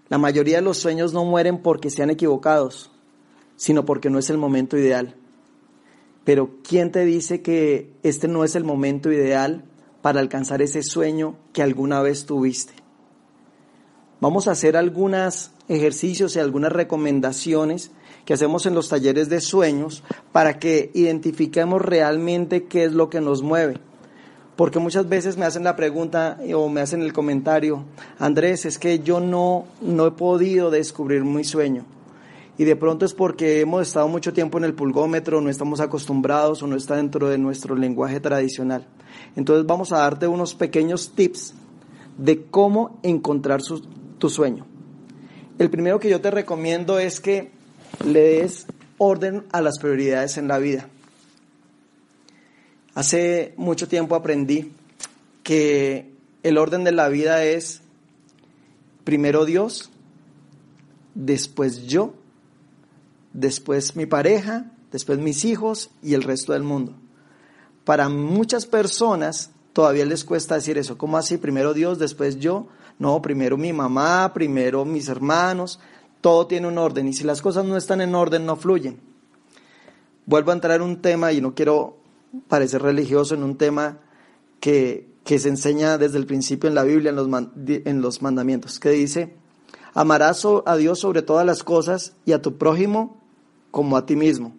La 0.09 0.19
mayoría 0.19 0.57
de 0.57 0.63
los 0.63 0.79
sueños 0.79 1.13
no 1.13 1.25
mueren 1.25 1.63
porque 1.63 1.89
sean 1.89 2.11
equivocados, 2.11 2.91
sino 3.57 3.85
porque 3.85 4.11
no 4.11 4.19
es 4.19 4.29
el 4.29 4.39
momento 4.39 4.77
ideal. 4.77 5.15
Pero 6.25 6.59
¿quién 6.67 6.91
te 6.91 7.05
dice 7.05 7.43
que 7.43 7.93
este 8.03 8.27
no 8.27 8.45
es 8.45 8.57
el 8.57 8.65
momento 8.65 9.13
ideal 9.13 9.65
para 10.03 10.21
alcanzar 10.21 10.63
ese 10.63 10.83
sueño 10.83 11.37
que 11.53 11.63
alguna 11.63 12.03
vez 12.03 12.27
tuviste? 12.27 12.75
Vamos 14.21 14.49
a 14.49 14.53
hacer 14.53 14.77
algunos 14.77 15.53
ejercicios 15.69 16.35
y 16.35 16.41
algunas 16.41 16.73
recomendaciones 16.73 17.93
que 18.25 18.35
hacemos 18.35 18.67
en 18.67 18.75
los 18.75 18.89
talleres 18.89 19.29
de 19.29 19.41
sueños 19.41 20.03
para 20.33 20.59
que 20.59 20.91
identifiquemos 20.95 21.83
realmente 21.83 22.65
qué 22.65 22.85
es 22.85 22.93
lo 22.93 23.11
que 23.11 23.21
nos 23.21 23.43
mueve 23.43 23.81
porque 24.57 24.79
muchas 24.79 25.09
veces 25.09 25.37
me 25.37 25.45
hacen 25.45 25.65
la 25.65 25.77
pregunta 25.77 26.39
o 26.55 26.69
me 26.69 26.81
hacen 26.81 27.03
el 27.03 27.13
comentario, 27.13 27.85
Andrés, 28.19 28.65
es 28.65 28.79
que 28.79 29.01
yo 29.01 29.21
no, 29.21 29.65
no 29.81 30.07
he 30.07 30.11
podido 30.13 30.71
descubrir 30.71 31.25
mi 31.25 31.45
sueño. 31.45 31.85
Y 32.57 32.65
de 32.65 32.77
pronto 32.77 33.05
es 33.05 33.15
porque 33.15 33.61
hemos 33.61 33.83
estado 33.83 34.07
mucho 34.07 34.33
tiempo 34.33 34.59
en 34.59 34.65
el 34.65 34.75
pulgómetro, 34.75 35.41
no 35.41 35.51
estamos 35.51 35.81
acostumbrados 35.81 36.63
o 36.63 36.69
no 36.69 36.77
está 36.77 36.95
dentro 36.95 37.29
de 37.29 37.37
nuestro 37.37 37.75
lenguaje 37.75 38.21
tradicional. 38.21 38.87
Entonces 39.35 39.67
vamos 39.67 39.91
a 39.91 39.99
darte 39.99 40.29
unos 40.29 40.55
pequeños 40.55 41.13
tips 41.17 41.55
de 42.17 42.45
cómo 42.45 43.01
encontrar 43.03 43.61
tu 44.19 44.31
sueño. 44.31 44.67
El 45.59 45.69
primero 45.69 45.99
que 45.99 46.09
yo 46.09 46.21
te 46.21 46.31
recomiendo 46.31 47.01
es 47.01 47.19
que 47.19 47.51
le 48.05 48.21
des 48.21 48.67
orden 48.99 49.45
a 49.53 49.61
las 49.61 49.79
prioridades 49.79 50.37
en 50.39 50.49
la 50.49 50.59
vida. 50.59 50.89
Hace 52.95 53.55
mucho 53.57 53.89
tiempo 53.89 54.15
aprendí 54.15 54.73
que 55.43 56.13
el 56.43 56.59
orden 56.59 56.85
de 56.85 56.93
la 56.93 57.09
vida 57.09 57.45
es 57.45 57.81
primero 59.05 59.45
Dios, 59.45 59.91
después 61.15 61.87
yo, 61.87 62.15
después 63.33 63.97
mi 63.97 64.07
pareja, 64.07 64.71
después 64.93 65.19
mis 65.19 65.45
hijos 65.45 65.91
y 66.03 66.15
el 66.15 66.23
resto 66.23 66.53
del 66.53 66.63
mundo. 66.63 66.95
Para 67.85 68.09
muchas 68.09 68.67
personas 68.67 69.51
todavía 69.73 70.07
les 70.07 70.25
cuesta 70.25 70.55
decir 70.55 70.79
eso. 70.79 70.97
¿Cómo 70.97 71.19
así? 71.19 71.37
Primero 71.37 71.75
Dios, 71.75 71.99
después 71.99 72.39
yo. 72.39 72.69
No, 72.99 73.21
primero 73.21 73.59
mi 73.59 73.73
mamá, 73.73 74.33
primero 74.33 74.85
mis 74.85 75.09
hermanos. 75.09 75.81
Todo 76.25 76.47
tiene 76.47 76.69
un 76.69 76.79
orden 76.79 77.07
y 77.07 77.13
si 77.13 77.23
las 77.23 77.43
cosas 77.43 77.67
no 77.67 77.77
están 77.77 78.01
en 78.01 78.15
orden 78.15 78.47
no 78.47 78.57
fluyen. 78.57 78.99
Vuelvo 80.25 80.53
a 80.53 80.55
entrar 80.55 80.77
en 80.77 80.81
un 80.81 81.03
tema 81.03 81.33
y 81.33 81.43
no 81.43 81.55
quiero 81.55 81.99
parecer 82.49 82.81
religioso 82.81 83.35
en 83.35 83.43
un 83.43 83.59
tema 83.59 83.99
que, 84.59 85.07
se 85.27 85.49
enseña 85.51 85.99
desde 85.99 86.17
el 86.17 86.25
principio 86.25 86.67
en 86.67 86.75
la 86.75 86.83
Biblia, 86.83 87.11
en 87.11 87.17
los, 87.17 87.29
en 87.67 88.01
los 88.01 88.23
mandamientos, 88.23 88.81
que 88.81 88.89
dice, 88.89 89.35
amarás 89.93 90.47
a 90.65 90.77
Dios 90.77 90.99
sobre 90.99 91.21
todas 91.21 91.45
las 91.45 91.63
cosas 91.63 92.15
y 92.25 92.33
a 92.33 92.41
tu 92.41 92.57
prójimo 92.57 93.19
como 93.71 93.99
a 93.99 94.07
ti 94.07 94.17
mismo. 94.17 94.55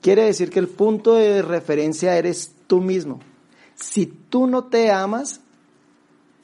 Quiere 0.00 0.26
decir 0.26 0.48
que 0.50 0.60
el 0.60 0.68
punto 0.68 1.14
de 1.14 1.42
referencia 1.42 2.16
eres 2.16 2.52
tú 2.68 2.80
mismo. 2.80 3.18
Si 3.74 4.06
tú 4.06 4.46
no 4.46 4.66
te 4.66 4.92
amas, 4.92 5.40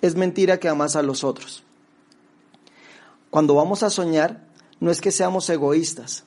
es 0.02 0.16
mentira 0.16 0.58
que 0.58 0.68
amas 0.68 0.96
a 0.96 1.02
los 1.02 1.22
otros. 1.22 1.62
Cuando 3.30 3.54
vamos 3.54 3.82
a 3.82 3.90
soñar, 3.90 4.46
no 4.80 4.90
es 4.90 5.00
que 5.00 5.10
seamos 5.10 5.48
egoístas, 5.50 6.24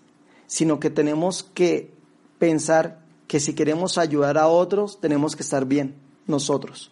sino 0.48 0.80
que 0.80 0.90
tenemos 0.90 1.44
que 1.44 1.94
pensar 2.38 3.00
que 3.28 3.40
si 3.40 3.54
queremos 3.54 3.98
ayudar 3.98 4.38
a 4.38 4.48
otros, 4.48 5.00
tenemos 5.00 5.36
que 5.36 5.44
estar 5.44 5.66
bien 5.66 5.96
nosotros. 6.28 6.92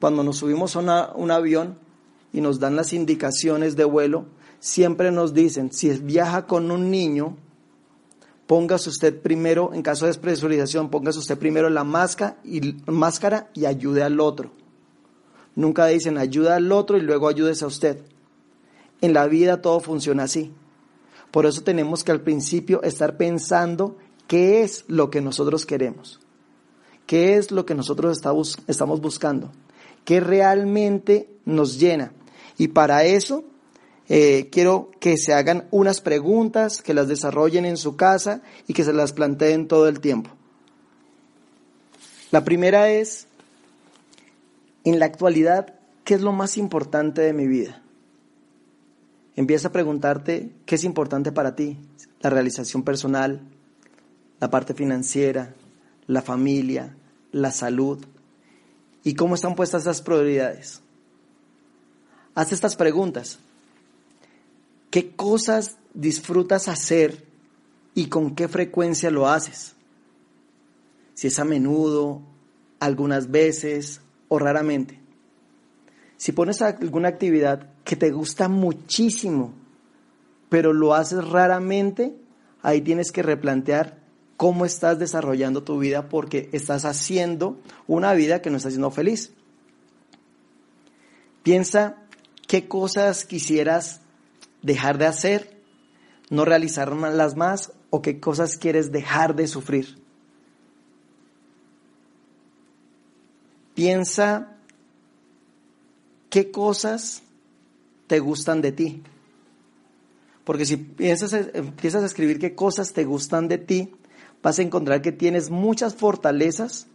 Cuando 0.00 0.24
nos 0.24 0.38
subimos 0.38 0.74
a 0.76 1.12
un 1.14 1.30
avión 1.30 1.78
y 2.32 2.40
nos 2.40 2.58
dan 2.58 2.74
las 2.74 2.92
indicaciones 2.92 3.76
de 3.76 3.84
vuelo, 3.84 4.26
siempre 4.58 5.12
nos 5.12 5.34
dicen, 5.34 5.72
si 5.72 5.90
viaja 5.90 6.46
con 6.46 6.70
un 6.70 6.90
niño, 6.90 7.36
póngase 8.46 8.90
usted 8.90 9.22
primero, 9.22 9.72
en 9.72 9.82
caso 9.82 10.04
de 10.04 10.10
despresurización, 10.10 10.90
póngase 10.90 11.20
usted 11.20 11.38
primero 11.38 11.70
la 11.70 11.84
máscara 11.84 12.38
y, 12.44 12.74
máscara 12.86 13.50
y 13.54 13.66
ayude 13.66 14.02
al 14.02 14.18
otro. 14.18 14.50
Nunca 15.54 15.86
dicen 15.86 16.18
ayuda 16.18 16.56
al 16.56 16.72
otro 16.72 16.96
y 16.96 17.02
luego 17.02 17.28
ayúdese 17.28 17.64
a 17.64 17.68
usted. 17.68 18.02
En 19.02 19.12
la 19.12 19.26
vida 19.26 19.60
todo 19.60 19.80
funciona 19.80 20.22
así. 20.22 20.50
Por 21.30 21.44
eso 21.44 21.62
tenemos 21.62 22.04
que 22.04 22.12
al 22.12 22.22
principio 22.22 22.82
estar 22.82 23.18
pensando 23.18 23.96
¿Qué 24.32 24.62
es 24.62 24.86
lo 24.88 25.10
que 25.10 25.20
nosotros 25.20 25.66
queremos? 25.66 26.18
¿Qué 27.06 27.36
es 27.36 27.50
lo 27.50 27.66
que 27.66 27.74
nosotros 27.74 28.18
estamos 28.66 29.00
buscando? 29.02 29.52
¿Qué 30.06 30.20
realmente 30.20 31.28
nos 31.44 31.78
llena? 31.78 32.14
Y 32.56 32.68
para 32.68 33.04
eso 33.04 33.44
eh, 34.08 34.48
quiero 34.50 34.90
que 35.00 35.18
se 35.18 35.34
hagan 35.34 35.68
unas 35.70 36.00
preguntas, 36.00 36.80
que 36.80 36.94
las 36.94 37.08
desarrollen 37.08 37.66
en 37.66 37.76
su 37.76 37.96
casa 37.96 38.40
y 38.66 38.72
que 38.72 38.84
se 38.84 38.94
las 38.94 39.12
planteen 39.12 39.68
todo 39.68 39.86
el 39.86 40.00
tiempo. 40.00 40.30
La 42.30 42.42
primera 42.42 42.90
es, 42.90 43.26
en 44.84 44.98
la 44.98 45.04
actualidad, 45.04 45.74
¿qué 46.04 46.14
es 46.14 46.22
lo 46.22 46.32
más 46.32 46.56
importante 46.56 47.20
de 47.20 47.34
mi 47.34 47.46
vida? 47.46 47.81
Empieza 49.34 49.68
a 49.68 49.72
preguntarte 49.72 50.50
qué 50.66 50.74
es 50.74 50.84
importante 50.84 51.32
para 51.32 51.54
ti, 51.54 51.78
la 52.20 52.30
realización 52.30 52.82
personal, 52.82 53.40
la 54.40 54.50
parte 54.50 54.74
financiera, 54.74 55.54
la 56.06 56.22
familia, 56.22 56.96
la 57.30 57.50
salud. 57.50 58.04
¿Y 59.04 59.14
cómo 59.14 59.34
están 59.34 59.54
puestas 59.54 59.82
esas 59.82 60.02
prioridades? 60.02 60.82
Haz 62.34 62.52
estas 62.52 62.76
preguntas. 62.76 63.38
¿Qué 64.90 65.14
cosas 65.16 65.78
disfrutas 65.94 66.68
hacer 66.68 67.24
y 67.94 68.06
con 68.06 68.34
qué 68.34 68.48
frecuencia 68.48 69.10
lo 69.10 69.28
haces? 69.28 69.74
Si 71.14 71.28
es 71.28 71.38
a 71.38 71.44
menudo, 71.44 72.22
algunas 72.80 73.30
veces 73.30 74.00
o 74.28 74.38
raramente. 74.38 75.00
Si 76.16 76.32
pones 76.32 76.62
alguna 76.62 77.08
actividad 77.08 77.71
que 77.92 77.96
te 77.96 78.10
gusta 78.10 78.48
muchísimo, 78.48 79.52
pero 80.48 80.72
lo 80.72 80.94
haces 80.94 81.28
raramente, 81.28 82.16
ahí 82.62 82.80
tienes 82.80 83.12
que 83.12 83.22
replantear 83.22 83.98
cómo 84.38 84.64
estás 84.64 84.98
desarrollando 84.98 85.62
tu 85.62 85.78
vida 85.78 86.08
porque 86.08 86.48
estás 86.52 86.86
haciendo 86.86 87.60
una 87.86 88.14
vida 88.14 88.40
que 88.40 88.48
no 88.48 88.56
está 88.56 88.70
siendo 88.70 88.90
feliz. 88.90 89.34
Piensa 91.42 91.98
qué 92.48 92.66
cosas 92.66 93.26
quisieras 93.26 94.00
dejar 94.62 94.96
de 94.96 95.04
hacer, 95.04 95.60
no 96.30 96.46
realizarlas 96.46 97.36
más 97.36 97.72
o 97.90 98.00
qué 98.00 98.20
cosas 98.20 98.56
quieres 98.56 98.90
dejar 98.90 99.36
de 99.36 99.46
sufrir. 99.48 99.98
Piensa 103.74 104.56
qué 106.30 106.50
cosas 106.50 107.22
te 108.12 108.20
gustan 108.20 108.60
de 108.60 108.72
ti. 108.72 109.02
Porque 110.44 110.66
si 110.66 110.76
piensas, 110.76 111.32
empiezas 111.32 112.02
a 112.02 112.04
escribir 112.04 112.38
qué 112.38 112.54
cosas 112.54 112.92
te 112.92 113.06
gustan 113.06 113.48
de 113.48 113.56
ti, 113.56 113.94
vas 114.42 114.58
a 114.58 114.62
encontrar 114.62 115.00
que 115.00 115.12
tienes 115.12 115.48
muchas 115.48 115.94
fortalezas 115.94 116.88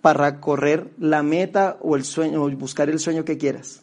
para 0.00 0.40
correr 0.40 0.90
la 0.98 1.22
meta 1.22 1.76
o 1.82 1.96
el 1.96 2.04
sueño, 2.04 2.42
o 2.42 2.50
buscar 2.52 2.88
el 2.88 2.98
sueño 2.98 3.26
que 3.26 3.36
quieras. 3.36 3.82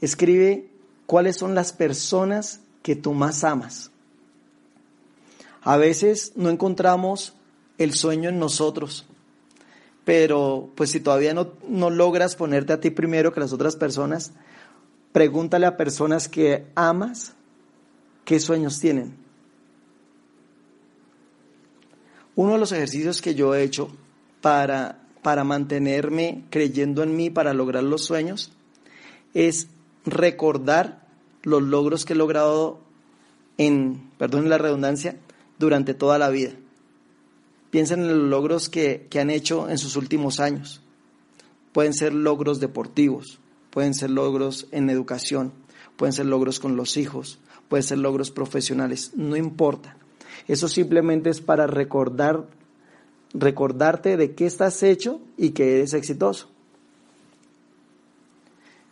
Escribe 0.00 0.70
cuáles 1.04 1.36
son 1.36 1.54
las 1.54 1.74
personas 1.74 2.60
que 2.82 2.96
tú 2.96 3.12
más 3.12 3.44
amas. 3.44 3.90
A 5.60 5.76
veces 5.76 6.32
no 6.34 6.48
encontramos 6.48 7.34
el 7.76 7.92
sueño 7.92 8.30
en 8.30 8.38
nosotros, 8.38 9.06
pero 10.04 10.70
pues 10.74 10.90
si 10.90 11.00
todavía 11.00 11.34
no, 11.34 11.52
no 11.68 11.90
logras 11.90 12.36
ponerte 12.36 12.72
a 12.72 12.80
ti 12.80 12.90
primero 12.90 13.32
que 13.32 13.40
las 13.40 13.52
otras 13.52 13.76
personas, 13.76 14.32
pregúntale 15.12 15.66
a 15.66 15.76
personas 15.76 16.28
que 16.28 16.66
amas 16.74 17.34
qué 18.24 18.40
sueños 18.40 18.78
tienen. 18.78 19.14
Uno 22.36 22.54
de 22.54 22.58
los 22.58 22.72
ejercicios 22.72 23.20
que 23.20 23.34
yo 23.34 23.54
he 23.54 23.62
hecho 23.62 23.90
para, 24.40 25.00
para 25.22 25.44
mantenerme 25.44 26.44
creyendo 26.48 27.02
en 27.02 27.16
mí, 27.16 27.28
para 27.28 27.52
lograr 27.52 27.82
los 27.82 28.04
sueños, 28.04 28.52
es 29.34 29.68
recordar 30.06 31.06
los 31.42 31.62
logros 31.62 32.04
que 32.04 32.14
he 32.14 32.16
logrado 32.16 32.80
en, 33.58 34.10
perdón 34.16 34.48
la 34.48 34.58
redundancia, 34.58 35.16
durante 35.58 35.92
toda 35.92 36.18
la 36.18 36.30
vida. 36.30 36.52
Piensen 37.70 38.00
en 38.00 38.08
los 38.08 38.28
logros 38.28 38.68
que, 38.68 39.06
que 39.08 39.20
han 39.20 39.30
hecho 39.30 39.68
en 39.68 39.78
sus 39.78 39.96
últimos 39.96 40.40
años. 40.40 40.82
Pueden 41.72 41.94
ser 41.94 42.12
logros 42.12 42.58
deportivos, 42.60 43.38
pueden 43.70 43.94
ser 43.94 44.10
logros 44.10 44.66
en 44.72 44.90
educación, 44.90 45.52
pueden 45.96 46.12
ser 46.12 46.26
logros 46.26 46.58
con 46.58 46.76
los 46.76 46.96
hijos, 46.96 47.38
pueden 47.68 47.84
ser 47.84 47.98
logros 47.98 48.30
profesionales, 48.30 49.12
no 49.14 49.36
importa. 49.36 49.96
Eso 50.48 50.66
simplemente 50.66 51.30
es 51.30 51.40
para 51.40 51.66
recordar, 51.68 52.48
recordarte 53.32 54.16
de 54.16 54.34
qué 54.34 54.46
estás 54.46 54.82
hecho 54.82 55.20
y 55.36 55.50
que 55.50 55.76
eres 55.76 55.94
exitoso. 55.94 56.50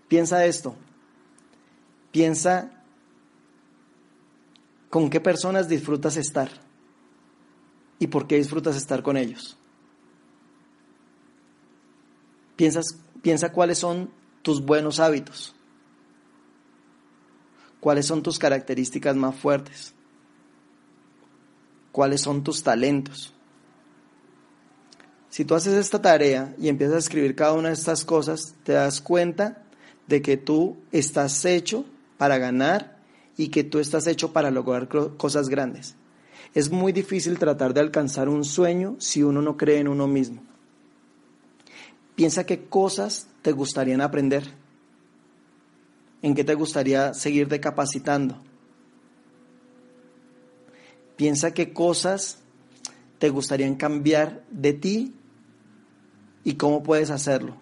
Piensa 0.07 0.47
esto, 0.47 0.77
Piensa 2.11 2.71
con 4.89 5.11
qué 5.11 5.21
personas 5.21 5.69
disfrutas 5.69 6.17
estar 6.17 6.51
y 7.99 8.07
por 8.07 8.27
qué 8.27 8.37
disfrutas 8.37 8.77
estar 8.77 9.03
con 9.03 9.17
ellos. 9.17 9.57
Piensas, 12.57 12.99
piensa 13.23 13.53
cuáles 13.53 13.79
son 13.79 14.11
tus 14.43 14.65
buenos 14.65 15.01
hábitos, 15.01 15.55
cuáles 17.81 18.07
son 18.07 18.23
tus 18.23 18.39
características 18.39 19.17
más 19.17 19.37
fuertes, 19.37 19.95
cuáles 21.93 22.21
son 22.21 22.43
tus 22.43 22.63
talentos. 22.63 23.33
Si 25.31 25.45
tú 25.45 25.55
haces 25.55 25.75
esta 25.75 26.01
tarea 26.01 26.55
y 26.59 26.69
empiezas 26.69 26.97
a 26.97 27.01
escribir 27.01 27.37
cada 27.37 27.53
una 27.53 27.69
de 27.69 27.75
estas 27.75 28.05
cosas, 28.05 28.55
te 28.65 28.73
das 28.73 29.01
cuenta 29.01 29.63
de 30.07 30.23
que 30.23 30.37
tú 30.37 30.79
estás 30.91 31.45
hecho 31.45 31.85
para 32.17 32.39
ganar 32.39 32.99
y 33.37 33.49
que 33.49 33.63
tú 33.63 33.79
estás 33.79 34.07
hecho 34.07 34.33
para 34.33 34.51
lograr 34.51 34.89
cosas 34.89 35.49
grandes. 35.49 35.95
Es 36.55 36.71
muy 36.71 36.93
difícil 36.93 37.39
tratar 37.39 37.75
de 37.75 37.81
alcanzar 37.81 38.29
un 38.29 38.45
sueño 38.45 38.97
si 38.99 39.23
uno 39.23 39.43
no 39.43 39.57
cree 39.57 39.79
en 39.79 39.89
uno 39.89 40.07
mismo. 40.07 40.43
Piensa 42.15 42.45
qué 42.45 42.65
cosas 42.65 43.29
te 43.43 43.53
gustarían 43.53 44.01
aprender, 44.01 44.45
en 46.23 46.35
qué 46.35 46.43
te 46.43 46.55
gustaría 46.55 47.15
seguirte 47.15 47.61
capacitando. 47.61 48.41
Piensa 51.17 51.53
qué 51.53 51.73
cosas 51.73 52.39
te 53.19 53.29
gustarían 53.29 53.77
cambiar 53.77 54.45
de 54.51 54.73
ti 54.73 55.15
y 56.45 56.55
cómo 56.55 56.83
puedes 56.83 57.11
hacerlo. 57.11 57.57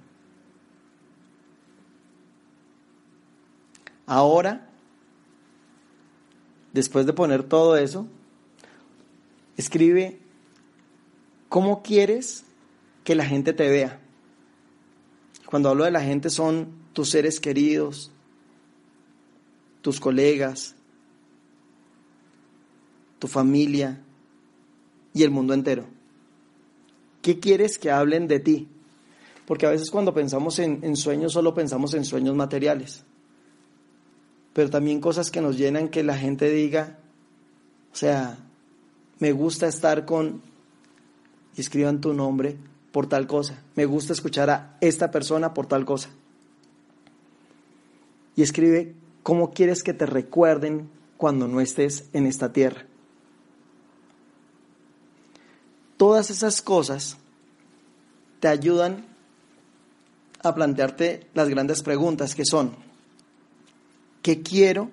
Ahora, 4.07 4.69
después 6.73 7.07
de 7.07 7.13
poner 7.13 7.43
todo 7.43 7.77
eso, 7.77 8.07
escribe 9.57 10.19
cómo 11.49 11.83
quieres 11.83 12.45
que 13.05 13.15
la 13.15 13.25
gente 13.25 13.53
te 13.53 13.69
vea. 13.69 14.01
Cuando 15.47 15.69
hablo 15.69 15.85
de 15.85 15.91
la 15.91 16.01
gente 16.01 16.31
son 16.31 16.73
tus 16.93 17.11
seres 17.11 17.41
queridos, 17.41 18.11
tus 19.81 20.01
colegas, 20.01 20.75
tu 23.19 23.29
familia 23.29 24.03
y 25.15 25.23
el 25.23 25.31
mundo 25.31 25.55
entero. 25.55 25.87
¿Qué 27.23 27.39
quieres 27.39 27.79
que 27.79 27.91
hablen 27.91 28.29
de 28.29 28.41
ti? 28.41 28.69
Porque 29.47 29.67
a 29.67 29.71
veces 29.71 29.91
cuando 29.91 30.13
pensamos 30.13 30.59
en, 30.59 30.97
sueños 30.97 31.33
solo 31.33 31.55
pensamos 31.55 31.95
en 31.95 32.05
sueños 32.05 32.35
materiales 32.35 33.05
pero 34.57 34.71
también 34.71 35.03
cosas 35.03 35.31
que 35.31 35.43
nos 35.43 35.59
llenan 35.59 35.91
que 35.91 36.03
la 36.03 36.17
gente 36.17 36.49
diga, 36.49 36.99
o 37.93 37.95
sea, 37.95 38.39
me 39.19 39.33
gusta 39.33 39.67
estar 39.67 40.05
con, 40.05 40.43
y 41.57 41.61
escriban 41.61 42.01
tu 42.01 42.13
nombre 42.13 42.57
por 42.93 43.09
tal 43.09 43.27
cosa, 43.27 43.63
me 43.75 43.85
gusta 43.85 44.13
escuchar 44.13 44.51
a 44.51 44.77
esta 44.81 45.11
persona 45.11 45.55
por 45.55 45.67
tal 45.67 45.85
cosa. 45.85 46.09
Y 48.35 48.43
escribe 48.43 48.95
cómo 49.23 49.53
quieres 49.53 49.83
que 49.83 49.95
te 49.95 50.07
recuerden 50.07 50.89
cuando 51.17 51.49
no 51.49 51.61
estés 51.61 52.05
en 52.13 52.27
esta 52.27 52.53
tierra. 52.53 52.85
Todas 55.97 56.31
esas 56.31 56.61
cosas 56.61 57.17
te 58.41 58.49
ayudan 58.49 59.05
a 60.43 60.55
plantearte 60.55 61.27
las 61.35 61.49
grandes 61.49 61.83
preguntas 61.83 62.35
que 62.35 62.45
son, 62.45 62.77
qué 64.23 64.43
quiero, 64.43 64.91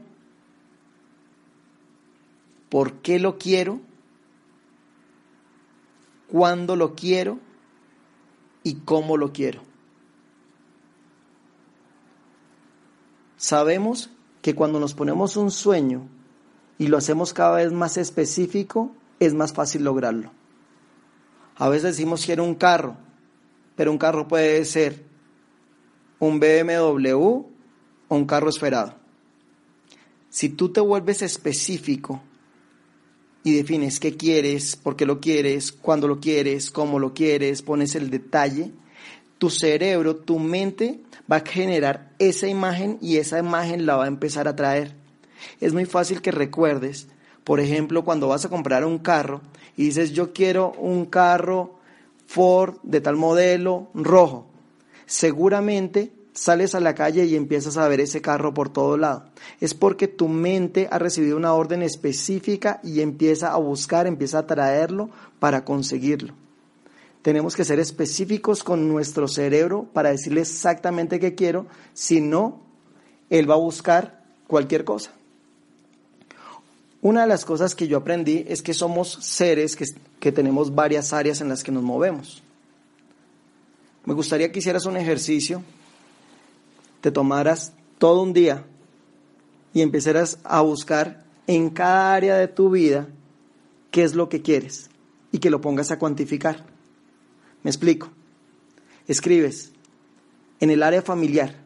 por 2.70 2.94
qué 3.02 3.20
lo 3.20 3.38
quiero, 3.38 3.82
cuándo 6.34 6.76
lo 6.76 6.96
quiero 6.96 7.38
y 8.64 8.78
cómo 8.78 9.18
lo 9.18 9.32
quiero. 9.32 9.62
Sabemos 13.38 14.10
que 14.42 14.56
cuando 14.56 14.80
nos 14.80 14.96
ponemos 14.96 15.38
un 15.38 15.52
sueño 15.52 16.08
y 16.80 16.88
lo 16.88 16.98
hacemos 16.98 17.34
cada 17.34 17.58
vez 17.58 17.72
más 17.72 17.98
específico, 17.98 18.92
es 19.20 19.36
más 19.36 19.54
fácil 19.54 19.84
lograrlo. 19.84 20.32
A 21.56 21.70
veces 21.70 21.96
decimos 21.96 22.26
quiero 22.26 22.44
un 22.44 22.56
carro, 22.56 22.98
pero 23.76 23.92
un 23.92 24.00
carro 24.00 24.28
puede 24.28 24.66
ser 24.66 25.06
un 26.18 26.40
BMW 26.40 27.16
o 27.16 27.46
un 28.10 28.26
carro 28.26 28.50
esperado. 28.50 28.96
Si 30.30 30.50
tú 30.50 30.70
te 30.70 30.82
vuelves 30.82 31.22
específico 31.22 32.24
y 33.44 33.54
defines 33.54 34.00
qué 34.00 34.16
quieres, 34.16 34.76
por 34.76 34.96
qué 34.96 35.06
lo 35.06 35.20
quieres, 35.20 35.72
cuándo 35.72 36.08
lo 36.08 36.20
quieres, 36.20 36.72
cómo 36.72 37.00
lo 37.00 37.14
quieres, 37.14 37.62
pones 37.62 37.96
el 37.96 38.10
detalle, 38.10 38.72
tu 39.38 39.50
cerebro, 39.50 40.16
tu 40.16 40.40
mente 40.40 41.02
va 41.30 41.38
a 41.38 41.46
generar 41.46 42.12
esa 42.20 42.48
imagen 42.48 42.98
y 43.02 43.18
esa 43.18 43.40
imagen 43.40 43.86
la 43.86 43.98
va 43.98 44.06
a 44.06 44.08
empezar 44.08 44.48
a 44.48 44.56
traer. 44.56 44.96
Es 45.60 45.74
muy 45.74 45.86
fácil 45.86 46.22
que 46.22 46.32
recuerdes 46.32 47.08
Por 47.44 47.60
ejemplo, 47.60 48.06
cuando 48.06 48.30
vas 48.30 48.46
a 48.46 48.50
comprar 48.50 48.86
un 48.86 49.00
carro 49.00 49.42
y 49.76 49.86
dices, 49.86 50.14
yo 50.14 50.32
quiero 50.32 50.72
un 50.78 51.06
carro 51.06 51.78
Ford 52.26 52.76
de 52.84 53.02
tal 53.02 53.18
modelo 53.18 53.90
rojo, 53.94 54.48
seguramente 55.06 56.14
sales 56.34 56.76
a 56.76 56.80
la 56.80 56.96
calle 56.96 57.26
y 57.26 57.36
empiezas 57.36 57.78
a 57.78 57.88
ver 57.88 58.02
ese 58.02 58.22
carro 58.22 58.54
por 58.54 58.70
todo 58.70 58.98
lado. 58.98 59.26
Es 59.62 59.74
porque 59.74 60.08
tu 60.08 60.28
mente 60.28 60.88
ha 60.92 61.00
recibido 61.00 61.38
una 61.38 61.54
orden 61.54 61.82
específica 61.84 62.80
y 62.84 63.02
empieza 63.02 63.54
a 63.54 63.58
buscar, 63.58 64.08
empieza 64.08 64.40
a 64.40 64.48
traerlo 64.48 65.10
para 65.40 65.64
conseguirlo. 65.64 66.34
Tenemos 67.22 67.56
que 67.56 67.64
ser 67.64 67.80
específicos 67.80 68.64
con 68.64 68.90
nuestro 68.90 69.28
cerebro 69.28 69.88
para 69.94 70.10
decirle 70.10 70.42
exactamente 70.42 71.20
qué 71.20 71.36
quiero, 71.36 71.68
si 71.94 72.20
no, 72.20 72.60
él 73.30 73.50
va 73.50 73.54
a 73.54 73.58
buscar 73.58 74.24
cualquier 74.48 74.84
cosa. 74.84 75.12
Una 77.02 77.22
de 77.22 77.28
las 77.28 77.46
cosas 77.46 77.76
que 77.76 77.88
yo 77.88 77.98
aprendí 77.98 78.46
es 78.48 78.62
que 78.62 78.74
somos 78.74 79.14
seres 79.22 79.76
que, 79.76 79.86
que 80.20 80.32
tenemos 80.32 80.74
varias 80.74 81.14
áreas 81.14 81.42
en 81.42 81.50
las 81.50 81.64
que 81.64 81.72
nos 81.72 81.84
movemos. 81.84 82.44
Me 84.06 84.14
gustaría 84.14 84.52
que 84.52 84.60
hicieras 84.60 84.86
un 84.86 84.98
ejercicio 84.98 85.64
te 87.04 87.12
tomaras 87.12 87.74
todo 87.98 88.22
un 88.22 88.32
día 88.32 88.66
y 89.74 89.82
empezaras 89.82 90.40
a 90.46 90.62
buscar 90.62 91.26
en 91.48 91.70
cada 91.70 92.14
área 92.14 92.38
de 92.38 92.48
tu 92.48 92.70
vida 92.70 93.10
qué 93.92 94.04
es 94.04 94.16
lo 94.16 94.30
que 94.30 94.42
quieres 94.42 94.90
y 95.30 95.40
que 95.40 95.50
lo 95.50 95.60
pongas 95.60 95.92
a 95.92 96.00
cuantificar. 96.00 96.66
Me 97.62 97.70
explico. 97.70 98.08
Escribes 99.06 99.74
en 100.62 100.70
el 100.70 100.82
área 100.82 101.02
familiar 101.02 101.58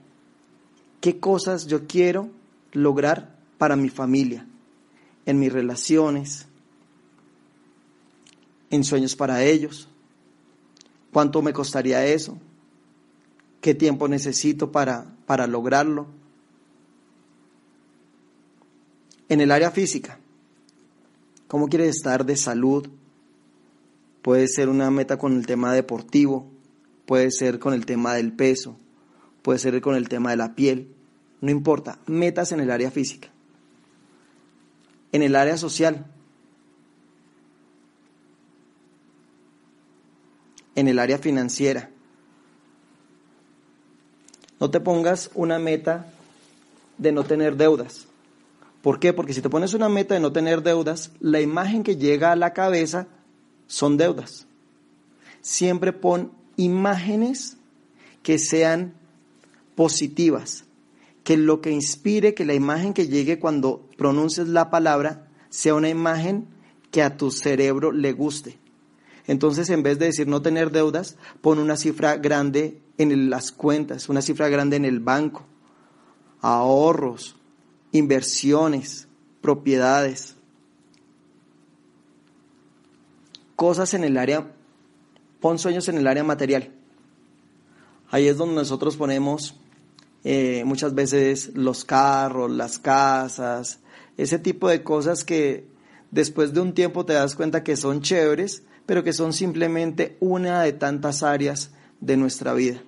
qué 1.01 1.19
cosas 1.19 1.67
yo 1.67 1.85
quiero 1.85 2.31
lograr 2.71 3.37
para 3.59 3.75
mi 3.75 3.89
familia, 3.89 4.47
en 5.27 5.37
mis 5.37 5.53
relaciones, 5.53 6.47
en 8.71 8.83
sueños 8.83 9.15
para 9.15 9.43
ellos. 9.43 9.87
¿Cuánto 11.13 11.43
me 11.43 11.53
costaría 11.53 12.03
eso? 12.07 12.39
¿Qué 13.67 13.75
tiempo 13.75 14.07
necesito 14.07 14.71
para, 14.71 15.13
para 15.25 15.45
lograrlo. 15.45 16.07
En 19.27 19.41
el 19.41 19.51
área 19.51 19.71
física, 19.71 20.19
¿cómo 21.49 21.67
quieres 21.67 21.97
estar 21.97 22.25
de 22.25 22.37
salud? 22.37 22.87
Puede 24.21 24.47
ser 24.47 24.69
una 24.69 24.89
meta 24.89 25.17
con 25.17 25.35
el 25.35 25.45
tema 25.45 25.73
deportivo, 25.73 26.49
puede 27.05 27.29
ser 27.29 27.59
con 27.59 27.73
el 27.73 27.85
tema 27.85 28.13
del 28.13 28.31
peso, 28.31 28.77
puede 29.41 29.59
ser 29.59 29.81
con 29.81 29.95
el 29.95 30.07
tema 30.07 30.29
de 30.29 30.37
la 30.37 30.55
piel, 30.55 30.95
no 31.41 31.51
importa, 31.51 31.99
metas 32.05 32.53
en 32.53 32.61
el 32.61 32.71
área 32.71 32.89
física. 32.89 33.27
En 35.11 35.23
el 35.23 35.35
área 35.35 35.57
social, 35.57 36.05
en 40.75 40.87
el 40.87 40.99
área 40.99 41.17
financiera, 41.17 41.91
no 44.59 44.69
te 44.69 44.79
pongas 44.79 45.29
una 45.33 45.59
meta 45.59 46.11
de 46.97 47.11
no 47.11 47.23
tener 47.23 47.55
deudas. 47.55 48.07
¿Por 48.81 48.99
qué? 48.99 49.13
Porque 49.13 49.33
si 49.33 49.41
te 49.41 49.49
pones 49.49 49.73
una 49.73 49.89
meta 49.89 50.13
de 50.13 50.19
no 50.19 50.31
tener 50.31 50.63
deudas, 50.63 51.11
la 51.19 51.41
imagen 51.41 51.83
que 51.83 51.97
llega 51.97 52.31
a 52.31 52.35
la 52.35 52.53
cabeza 52.53 53.07
son 53.67 53.97
deudas. 53.97 54.47
Siempre 55.41 55.93
pon 55.93 56.31
imágenes 56.55 57.57
que 58.23 58.39
sean 58.39 58.93
positivas, 59.75 60.65
que 61.23 61.37
lo 61.37 61.61
que 61.61 61.71
inspire, 61.71 62.33
que 62.33 62.45
la 62.45 62.53
imagen 62.53 62.93
que 62.93 63.07
llegue 63.07 63.39
cuando 63.39 63.87
pronuncies 63.97 64.47
la 64.47 64.69
palabra 64.69 65.27
sea 65.49 65.75
una 65.75 65.89
imagen 65.89 66.47
que 66.91 67.03
a 67.03 67.17
tu 67.17 67.31
cerebro 67.31 67.91
le 67.91 68.13
guste. 68.13 68.57
Entonces, 69.27 69.69
en 69.69 69.83
vez 69.83 69.99
de 69.99 70.05
decir 70.05 70.27
no 70.27 70.41
tener 70.41 70.71
deudas, 70.71 71.17
pon 71.41 71.59
una 71.59 71.75
cifra 71.75 72.15
grande 72.15 72.81
en 72.97 73.29
las 73.29 73.51
cuentas, 73.51 74.07
una 74.09 74.21
cifra 74.21 74.47
grande 74.47 74.77
en 74.77 74.85
el 74.85 75.01
banco, 75.01 75.45
ahorros, 76.41 77.35
inversiones, 77.91 79.07
propiedades, 79.41 80.35
cosas 83.57 83.93
en 83.93 84.05
el 84.05 84.17
área, 84.17 84.51
pon 85.41 85.59
sueños 85.59 85.89
en 85.89 85.97
el 85.97 86.07
área 86.07 86.23
material. 86.23 86.71
Ahí 88.09 88.27
es 88.27 88.37
donde 88.37 88.55
nosotros 88.55 88.95
ponemos 88.95 89.59
eh, 90.23 90.63
muchas 90.65 90.95
veces 90.95 91.51
los 91.53 91.83
carros, 91.83 92.49
las 92.49 92.79
casas, 92.79 93.79
ese 94.15 94.39
tipo 94.39 94.69
de 94.69 94.83
cosas 94.83 95.25
que 95.25 95.67
después 96.11 96.53
de 96.53 96.61
un 96.61 96.73
tiempo 96.73 97.05
te 97.05 97.13
das 97.13 97.35
cuenta 97.35 97.63
que 97.63 97.75
son 97.75 98.01
chéveres, 98.01 98.63
pero 98.87 99.03
que 99.03 99.13
son 99.13 99.33
simplemente 99.33 100.17
una 100.19 100.63
de 100.63 100.73
tantas 100.73 101.21
áreas 101.21 101.69
de 101.99 102.17
nuestra 102.17 102.53
vida. 102.53 102.81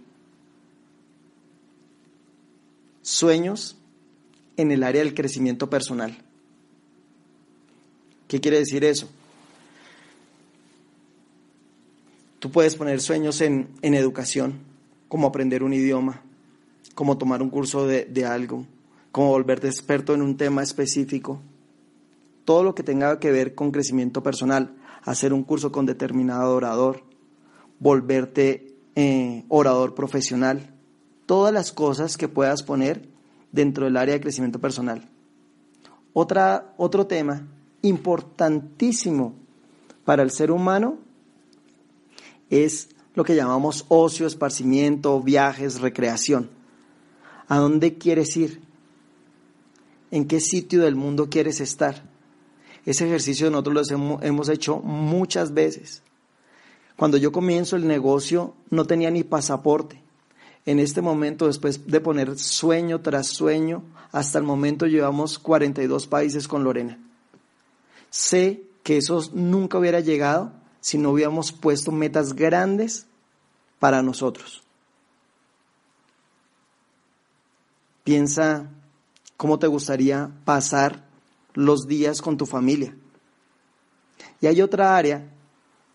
Sueños 3.04 3.78
en 4.58 4.72
el 4.72 4.84
área 4.84 5.04
del 5.04 5.14
crecimiento 5.14 5.70
personal. 5.70 6.18
¿Qué 8.28 8.40
quiere 8.40 8.60
decir 8.60 8.84
eso? 8.84 9.10
Tú 12.40 12.50
puedes 12.50 12.76
poner 12.76 13.02
sueños 13.02 13.42
en, 13.42 13.68
en 13.82 13.94
educación, 13.94 14.60
como 15.10 15.28
aprender 15.28 15.64
un 15.64 15.74
idioma, 15.74 16.22
como 16.96 17.18
tomar 17.18 17.42
un 17.42 17.50
curso 17.50 17.86
de, 17.86 18.06
de 18.06 18.26
algo, 18.26 18.66
como 19.12 19.30
volverte 19.30 19.68
experto 19.68 20.14
en 20.14 20.22
un 20.22 20.38
tema 20.38 20.64
específico. 20.64 21.42
Todo 22.46 22.64
lo 22.64 22.74
que 22.74 22.84
tenga 22.84 23.20
que 23.20 23.32
ver 23.32 23.54
con 23.54 23.72
crecimiento 23.72 24.24
personal, 24.24 24.79
hacer 25.04 25.34
un 25.34 25.44
curso 25.44 25.72
con 25.72 25.86
determinado 25.86 26.56
orador, 26.56 27.04
volverte 27.80 28.76
eh, 28.96 29.46
orador 29.48 29.96
profesional, 29.96 30.74
todas 31.26 31.54
las 31.54 31.72
cosas 31.72 32.18
que 32.18 32.28
puedas 32.28 32.64
poner 32.64 33.08
dentro 33.52 33.86
del 33.86 33.98
área 33.98 34.16
de 34.16 34.22
crecimiento 34.22 34.60
personal. 34.60 35.10
Otra, 36.14 36.74
otro 36.78 37.08
tema 37.08 37.48
importantísimo 37.82 39.36
para 40.06 40.24
el 40.24 40.32
ser 40.32 40.52
humano 40.52 40.98
es 42.50 42.90
lo 43.14 43.24
que 43.24 43.36
llamamos 43.36 43.86
ocio, 43.90 44.28
esparcimiento, 44.28 45.22
viajes, 45.22 45.82
recreación. 45.82 46.50
¿A 47.48 47.58
dónde 47.58 47.98
quieres 47.98 48.36
ir? 48.38 48.62
¿En 50.12 50.26
qué 50.26 50.40
sitio 50.40 50.82
del 50.82 50.96
mundo 50.96 51.30
quieres 51.30 51.62
estar? 51.62 52.09
Ese 52.86 53.06
ejercicio 53.06 53.50
nosotros 53.50 53.92
lo 53.92 54.20
hemos 54.22 54.50
hecho 54.50 54.80
muchas 54.80 55.54
veces. 55.54 56.02
Cuando 56.96 57.18
yo 57.18 57.32
comienzo 57.32 57.76
el 57.76 57.88
negocio 57.88 58.56
no 58.70 58.86
tenía 58.86 59.10
ni 59.10 59.24
pasaporte. 59.24 60.02
En 60.66 60.80
este 60.80 61.02
momento, 61.02 61.48
después 61.48 61.88
de 61.88 62.02
poner 62.02 62.38
sueño 62.38 63.02
tras 63.02 63.28
sueño, 63.28 63.84
hasta 64.12 64.38
el 64.38 64.44
momento 64.44 64.86
llevamos 64.86 65.40
42 65.40 66.08
países 66.08 66.48
con 66.48 66.64
Lorena. 66.64 67.00
Sé 68.10 68.64
que 68.84 68.98
eso 68.98 69.22
nunca 69.34 69.78
hubiera 69.78 70.00
llegado 70.00 70.52
si 70.82 70.98
no 70.98 71.12
hubiéramos 71.12 71.52
puesto 71.52 71.92
metas 71.92 72.34
grandes 72.34 73.08
para 73.80 74.02
nosotros. 74.02 74.64
Piensa 78.04 78.70
cómo 79.38 79.60
te 79.60 79.68
gustaría 79.68 80.32
pasar 80.44 81.09
los 81.54 81.88
días 81.88 82.22
con 82.22 82.38
tu 82.38 82.46
familia. 82.46 82.96
Y 84.42 84.48
hay 84.48 84.62
otra 84.62 84.96
área 84.96 85.30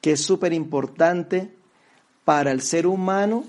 que 0.01 0.13
es 0.13 0.23
súper 0.23 0.53
importante 0.53 1.55
para 2.25 2.51
el 2.51 2.61
ser 2.61 2.87
humano 2.87 3.45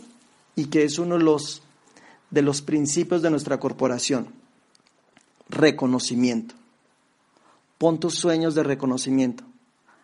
y 0.55 0.65
que 0.65 0.83
es 0.83 0.99
uno 0.99 1.17
de 1.17 1.23
los, 1.23 1.63
de 2.29 2.41
los 2.41 2.61
principios 2.61 3.21
de 3.21 3.29
nuestra 3.29 3.59
corporación. 3.59 4.27
Reconocimiento. 5.49 6.55
Pon 7.77 7.99
tus 7.99 8.15
sueños 8.15 8.55
de 8.55 8.63
reconocimiento. 8.63 9.43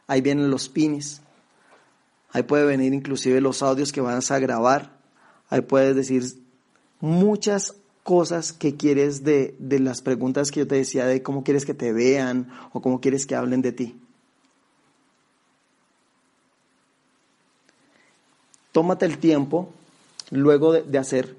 Ahí 0.08 0.22
vienen 0.22 0.52
los 0.52 0.68
pines. 0.68 1.22
Ahí 2.34 2.44
puede 2.44 2.66
venir 2.66 2.94
inclusive 2.94 3.42
los 3.42 3.64
audios 3.64 3.92
que 3.92 4.02
vas 4.02 4.32
a 4.32 4.40
grabar. 4.40 4.98
Ahí 5.50 5.62
puedes 5.62 5.96
decir 5.96 6.24
muchas 7.00 7.76
cosas 8.04 8.54
que 8.54 8.76
quieres 8.76 9.24
de, 9.24 9.56
de 9.60 9.80
las 9.80 10.02
preguntas 10.02 10.52
que 10.52 10.62
yo 10.62 10.68
te 10.68 10.76
decía 10.76 11.06
de 11.06 11.22
cómo 11.22 11.44
quieres 11.44 11.66
que 11.66 11.74
te 11.74 11.94
vean 11.94 12.52
o 12.74 12.82
cómo 12.82 13.00
quieres 13.00 13.26
que 13.26 13.36
hablen 13.36 13.62
de 13.62 13.72
ti. 13.72 14.02
Tómate 18.72 19.06
el 19.06 19.18
tiempo 19.18 19.70
luego 20.30 20.72
de, 20.72 20.98
hacer 20.98 21.36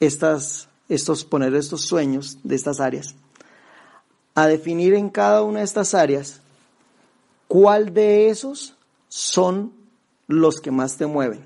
estas, 0.00 0.68
estos, 0.88 1.24
poner 1.24 1.54
estos 1.54 1.82
sueños 1.82 2.38
de 2.44 2.54
estas 2.54 2.78
áreas, 2.78 3.14
a 4.34 4.46
definir 4.46 4.94
en 4.94 5.08
cada 5.08 5.42
una 5.42 5.60
de 5.60 5.64
estas 5.64 5.94
áreas 5.94 6.40
cuál 7.48 7.92
de 7.94 8.28
esos 8.28 8.76
son 9.08 9.72
los 10.26 10.60
que 10.60 10.70
más 10.70 10.96
te 10.96 11.06
mueven. 11.06 11.42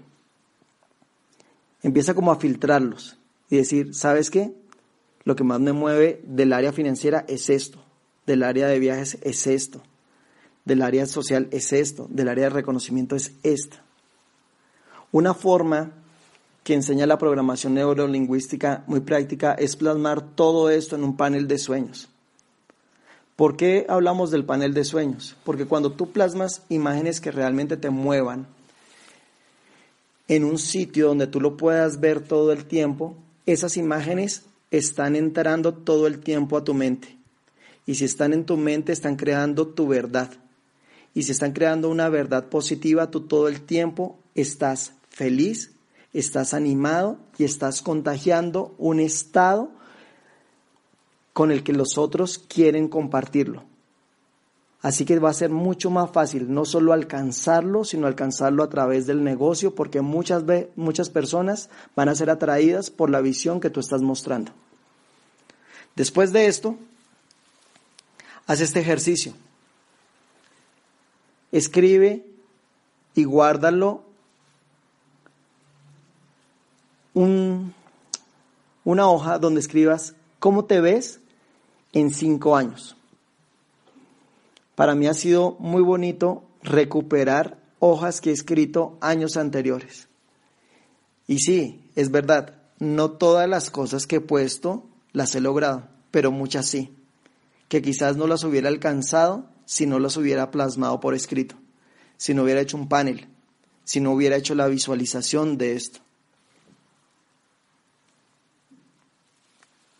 Empieza 1.82 2.14
como 2.14 2.32
a 2.32 2.36
filtrarlos 2.36 3.16
y 3.52 3.58
decir, 3.58 3.94
¿sabes 3.94 4.30
qué? 4.30 4.54
Lo 5.24 5.36
que 5.36 5.44
más 5.44 5.60
me 5.60 5.74
mueve 5.74 6.22
del 6.24 6.54
área 6.54 6.72
financiera 6.72 7.26
es 7.28 7.50
esto. 7.50 7.84
del 8.24 8.44
área 8.44 8.66
de 8.66 8.78
viajes 8.78 9.18
es 9.20 9.46
esto, 9.46 9.82
del 10.64 10.80
área 10.80 11.04
social 11.04 11.48
es 11.50 11.74
esto, 11.74 12.06
del 12.08 12.28
área 12.28 12.44
de 12.44 12.50
reconocimiento 12.50 13.14
es 13.14 13.32
esta. 13.42 13.82
Una 15.10 15.34
forma 15.34 15.92
que 16.62 16.72
enseña 16.72 17.06
la 17.06 17.18
programación 17.18 17.74
neurolingüística 17.74 18.84
muy 18.86 19.00
práctica 19.00 19.52
es 19.52 19.76
plasmar 19.76 20.22
todo 20.34 20.70
esto 20.70 20.96
en 20.96 21.04
un 21.04 21.18
panel 21.18 21.46
de 21.46 21.58
sueños. 21.58 22.08
¿Por 23.36 23.56
qué 23.56 23.84
hablamos 23.86 24.30
del 24.30 24.46
panel 24.46 24.72
de 24.72 24.84
sueños? 24.84 25.36
Porque 25.44 25.66
cuando 25.66 25.92
tú 25.92 26.10
plasmas 26.10 26.62
imágenes 26.70 27.20
que 27.20 27.32
realmente 27.32 27.76
te 27.76 27.90
muevan 27.90 28.46
en 30.28 30.44
un 30.44 30.58
sitio 30.58 31.08
donde 31.08 31.26
tú 31.26 31.38
lo 31.38 31.58
puedas 31.58 32.00
ver 32.00 32.20
todo 32.20 32.52
el 32.52 32.64
tiempo, 32.64 33.14
esas 33.46 33.76
imágenes 33.76 34.44
están 34.70 35.16
entrando 35.16 35.74
todo 35.74 36.06
el 36.06 36.20
tiempo 36.20 36.56
a 36.56 36.64
tu 36.64 36.74
mente. 36.74 37.16
Y 37.86 37.96
si 37.96 38.04
están 38.04 38.32
en 38.32 38.44
tu 38.44 38.56
mente, 38.56 38.92
están 38.92 39.16
creando 39.16 39.68
tu 39.68 39.88
verdad. 39.88 40.30
Y 41.14 41.24
si 41.24 41.32
están 41.32 41.52
creando 41.52 41.88
una 41.88 42.08
verdad 42.08 42.48
positiva, 42.48 43.10
tú 43.10 43.22
todo 43.22 43.48
el 43.48 43.62
tiempo 43.62 44.18
estás 44.34 44.94
feliz, 45.10 45.72
estás 46.12 46.54
animado 46.54 47.18
y 47.38 47.44
estás 47.44 47.82
contagiando 47.82 48.74
un 48.78 49.00
estado 49.00 49.70
con 51.32 51.50
el 51.50 51.62
que 51.62 51.72
los 51.72 51.98
otros 51.98 52.38
quieren 52.38 52.88
compartirlo. 52.88 53.64
Así 54.82 55.04
que 55.04 55.20
va 55.20 55.30
a 55.30 55.34
ser 55.34 55.50
mucho 55.50 55.90
más 55.90 56.10
fácil 56.10 56.52
no 56.52 56.64
solo 56.64 56.92
alcanzarlo, 56.92 57.84
sino 57.84 58.08
alcanzarlo 58.08 58.64
a 58.64 58.68
través 58.68 59.06
del 59.06 59.22
negocio, 59.22 59.76
porque 59.76 60.00
muchas, 60.00 60.42
muchas 60.74 61.08
personas 61.08 61.70
van 61.94 62.08
a 62.08 62.16
ser 62.16 62.30
atraídas 62.30 62.90
por 62.90 63.08
la 63.08 63.20
visión 63.20 63.60
que 63.60 63.70
tú 63.70 63.78
estás 63.78 64.02
mostrando. 64.02 64.50
Después 65.94 66.32
de 66.32 66.46
esto, 66.46 66.76
haz 68.48 68.60
este 68.60 68.80
ejercicio. 68.80 69.34
Escribe 71.52 72.26
y 73.14 73.22
guárdalo 73.22 74.02
un, 77.14 77.72
una 78.84 79.08
hoja 79.08 79.38
donde 79.38 79.60
escribas 79.60 80.14
cómo 80.40 80.64
te 80.64 80.80
ves 80.80 81.20
en 81.92 82.10
cinco 82.12 82.56
años. 82.56 82.96
Para 84.74 84.94
mí 84.94 85.06
ha 85.06 85.14
sido 85.14 85.56
muy 85.58 85.82
bonito 85.82 86.44
recuperar 86.62 87.58
hojas 87.78 88.20
que 88.20 88.30
he 88.30 88.32
escrito 88.32 88.96
años 89.00 89.36
anteriores. 89.36 90.08
Y 91.26 91.38
sí, 91.38 91.90
es 91.94 92.10
verdad, 92.10 92.54
no 92.78 93.12
todas 93.12 93.48
las 93.48 93.70
cosas 93.70 94.06
que 94.06 94.16
he 94.16 94.20
puesto 94.20 94.84
las 95.12 95.34
he 95.34 95.40
logrado, 95.40 95.88
pero 96.10 96.30
muchas 96.30 96.66
sí, 96.66 96.94
que 97.68 97.82
quizás 97.82 98.16
no 98.16 98.26
las 98.26 98.44
hubiera 98.44 98.68
alcanzado 98.68 99.48
si 99.64 99.86
no 99.86 99.98
las 99.98 100.16
hubiera 100.16 100.50
plasmado 100.50 101.00
por 101.00 101.14
escrito, 101.14 101.54
si 102.16 102.34
no 102.34 102.42
hubiera 102.42 102.60
hecho 102.60 102.76
un 102.76 102.88
panel, 102.88 103.28
si 103.84 104.00
no 104.00 104.12
hubiera 104.12 104.36
hecho 104.36 104.54
la 104.54 104.68
visualización 104.68 105.58
de 105.58 105.74
esto. 105.74 106.00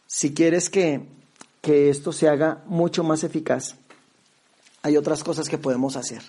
Si 0.07 0.35
quieres 0.35 0.69
que, 0.69 1.09
que 1.63 1.89
esto 1.89 2.13
se 2.13 2.29
haga 2.29 2.63
mucho 2.67 3.03
más 3.03 3.25
eficaz, 3.25 3.77
hay 4.83 4.97
otras 4.97 5.23
cosas 5.25 5.49
que 5.49 5.59
podemos 5.59 5.97
hacer, 5.97 6.23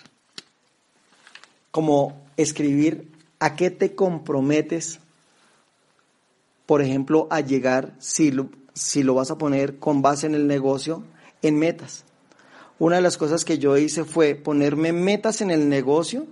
como 1.70 2.24
escribir 2.36 3.10
a 3.40 3.56
qué 3.56 3.70
te 3.70 3.94
comprometes, 3.94 5.00
por 6.66 6.80
ejemplo, 6.80 7.26
a 7.30 7.40
llegar, 7.40 7.94
si 7.98 8.30
lo, 8.30 8.48
si 8.72 9.02
lo 9.02 9.14
vas 9.14 9.30
a 9.30 9.38
poner 9.38 9.78
con 9.78 10.02
base 10.02 10.26
en 10.26 10.34
el 10.34 10.46
negocio, 10.46 11.02
en 11.42 11.58
metas. 11.58 12.04
Una 12.78 12.96
de 12.96 13.02
las 13.02 13.16
cosas 13.16 13.44
que 13.44 13.58
yo 13.58 13.76
hice 13.76 14.04
fue 14.04 14.34
ponerme 14.34 14.92
metas 14.92 15.40
en 15.40 15.50
el 15.50 15.68
negocio 15.68 16.26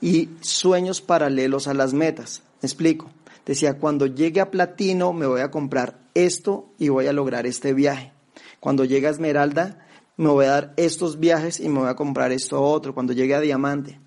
y 0.00 0.30
sueños 0.40 1.00
paralelos 1.00 1.68
a 1.68 1.74
las 1.74 1.92
metas. 1.92 2.42
Me 2.60 2.66
explico. 2.66 3.10
Decía, 3.46 3.78
cuando 3.78 4.06
llegue 4.06 4.40
a 4.40 4.50
platino 4.50 5.12
me 5.12 5.26
voy 5.26 5.40
a 5.40 5.50
comprar 5.50 5.98
esto 6.14 6.68
y 6.78 6.88
voy 6.88 7.06
a 7.06 7.12
lograr 7.12 7.46
este 7.46 7.72
viaje. 7.72 8.12
Cuando 8.60 8.84
llegue 8.84 9.06
a 9.06 9.10
esmeralda 9.10 9.86
me 10.20 10.28
voy 10.28 10.44
a 10.44 10.50
dar 10.50 10.74
estos 10.76 11.18
viajes 11.18 11.60
y 11.60 11.70
me 11.70 11.78
voy 11.78 11.88
a 11.88 11.96
comprar 11.96 12.30
esto 12.30 12.62
otro 12.62 12.92
cuando 12.92 13.14
llegue 13.14 13.34
a 13.34 13.40
diamante. 13.40 13.98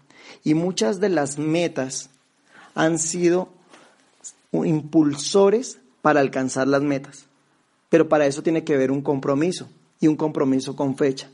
Y 0.43 0.53
muchas 0.53 0.99
de 0.99 1.09
las 1.09 1.39
metas 1.39 2.11
han 2.75 2.99
sido 2.99 3.49
impulsores 4.51 5.79
para 6.03 6.19
alcanzar 6.19 6.67
las 6.67 6.83
metas. 6.83 7.25
Pero 7.89 8.09
para 8.09 8.27
eso 8.27 8.43
tiene 8.43 8.63
que 8.63 8.75
haber 8.75 8.91
un 8.91 9.01
compromiso 9.01 9.67
y 9.99 10.05
un 10.05 10.15
compromiso 10.15 10.75
con 10.75 10.95
fecha. 10.95 11.31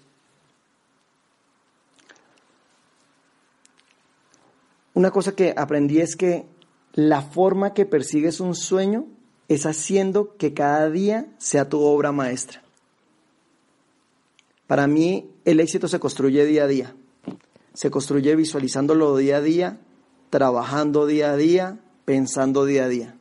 Una 4.93 5.11
cosa 5.11 5.35
que 5.35 5.53
aprendí 5.57 5.99
es 5.99 6.15
que 6.15 6.45
la 6.93 7.21
forma 7.21 7.73
que 7.73 7.85
persigues 7.85 8.39
un 8.39 8.55
sueño 8.55 9.07
es 9.49 9.65
haciendo 9.65 10.37
que 10.37 10.53
cada 10.53 10.89
día 10.89 11.25
sea 11.37 11.67
tu 11.67 11.81
obra 11.81 12.13
maestra. 12.13 12.63
Para 14.69 14.85
mí 14.85 15.27
el 15.45 15.59
éxito 15.61 15.87
se 15.87 15.99
construye 15.99 16.45
día 16.45 16.65
a 16.65 16.67
día. 16.67 16.95
Se 17.73 17.89
construye 17.89 18.35
visualizándolo 18.35 19.17
día 19.17 19.37
a 19.37 19.41
día, 19.41 19.79
trabajando 20.29 21.07
día 21.07 21.31
a 21.31 21.35
día, 21.35 21.79
pensando 22.05 22.65
día 22.65 22.83
a 22.83 22.87
día. 22.87 23.15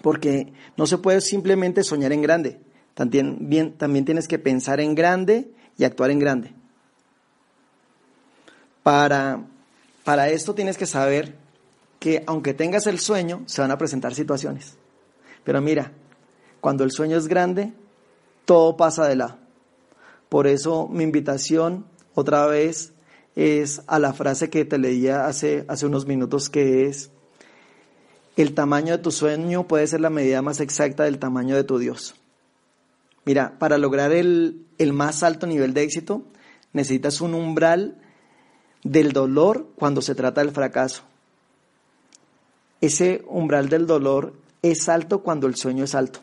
Porque 0.00 0.54
no 0.78 0.86
se 0.86 0.96
puede 0.96 1.20
simplemente 1.20 1.84
soñar 1.84 2.14
en 2.14 2.22
grande. 2.22 2.58
También, 2.94 3.74
también 3.76 4.06
tienes 4.06 4.26
que 4.26 4.38
pensar 4.38 4.80
en 4.80 4.94
grande 4.94 5.50
y 5.76 5.84
actuar 5.84 6.10
en 6.10 6.18
grande. 6.18 6.54
Para, 8.82 9.44
para 10.02 10.30
esto 10.30 10.54
tienes 10.54 10.78
que 10.78 10.86
saber 10.86 11.36
que 11.98 12.24
aunque 12.26 12.54
tengas 12.54 12.86
el 12.86 13.00
sueño, 13.00 13.42
se 13.44 13.60
van 13.60 13.70
a 13.70 13.76
presentar 13.76 14.14
situaciones. 14.14 14.78
Pero 15.44 15.60
mira, 15.60 15.92
cuando 16.62 16.84
el 16.84 16.90
sueño 16.90 17.18
es 17.18 17.28
grande, 17.28 17.74
todo 18.46 18.78
pasa 18.78 19.06
de 19.06 19.16
lado. 19.16 19.39
Por 20.30 20.46
eso 20.46 20.88
mi 20.88 21.02
invitación 21.02 21.84
otra 22.14 22.46
vez 22.46 22.94
es 23.34 23.82
a 23.88 23.98
la 23.98 24.12
frase 24.12 24.48
que 24.48 24.64
te 24.64 24.78
leía 24.78 25.26
hace, 25.26 25.64
hace 25.68 25.86
unos 25.86 26.06
minutos 26.06 26.48
que 26.48 26.86
es, 26.86 27.10
el 28.36 28.54
tamaño 28.54 28.96
de 28.96 29.02
tu 29.02 29.10
sueño 29.10 29.66
puede 29.66 29.88
ser 29.88 30.00
la 30.00 30.08
medida 30.08 30.40
más 30.40 30.60
exacta 30.60 31.02
del 31.02 31.18
tamaño 31.18 31.56
de 31.56 31.64
tu 31.64 31.78
Dios. 31.78 32.14
Mira, 33.24 33.58
para 33.58 33.76
lograr 33.76 34.12
el, 34.12 34.66
el 34.78 34.92
más 34.92 35.24
alto 35.24 35.48
nivel 35.48 35.74
de 35.74 35.82
éxito, 35.82 36.22
necesitas 36.72 37.20
un 37.20 37.34
umbral 37.34 38.00
del 38.84 39.12
dolor 39.12 39.66
cuando 39.74 40.00
se 40.00 40.14
trata 40.14 40.42
del 40.42 40.52
fracaso. 40.52 41.02
Ese 42.80 43.24
umbral 43.26 43.68
del 43.68 43.88
dolor 43.88 44.32
es 44.62 44.88
alto 44.88 45.24
cuando 45.24 45.48
el 45.48 45.56
sueño 45.56 45.82
es 45.82 45.96
alto. 45.96 46.20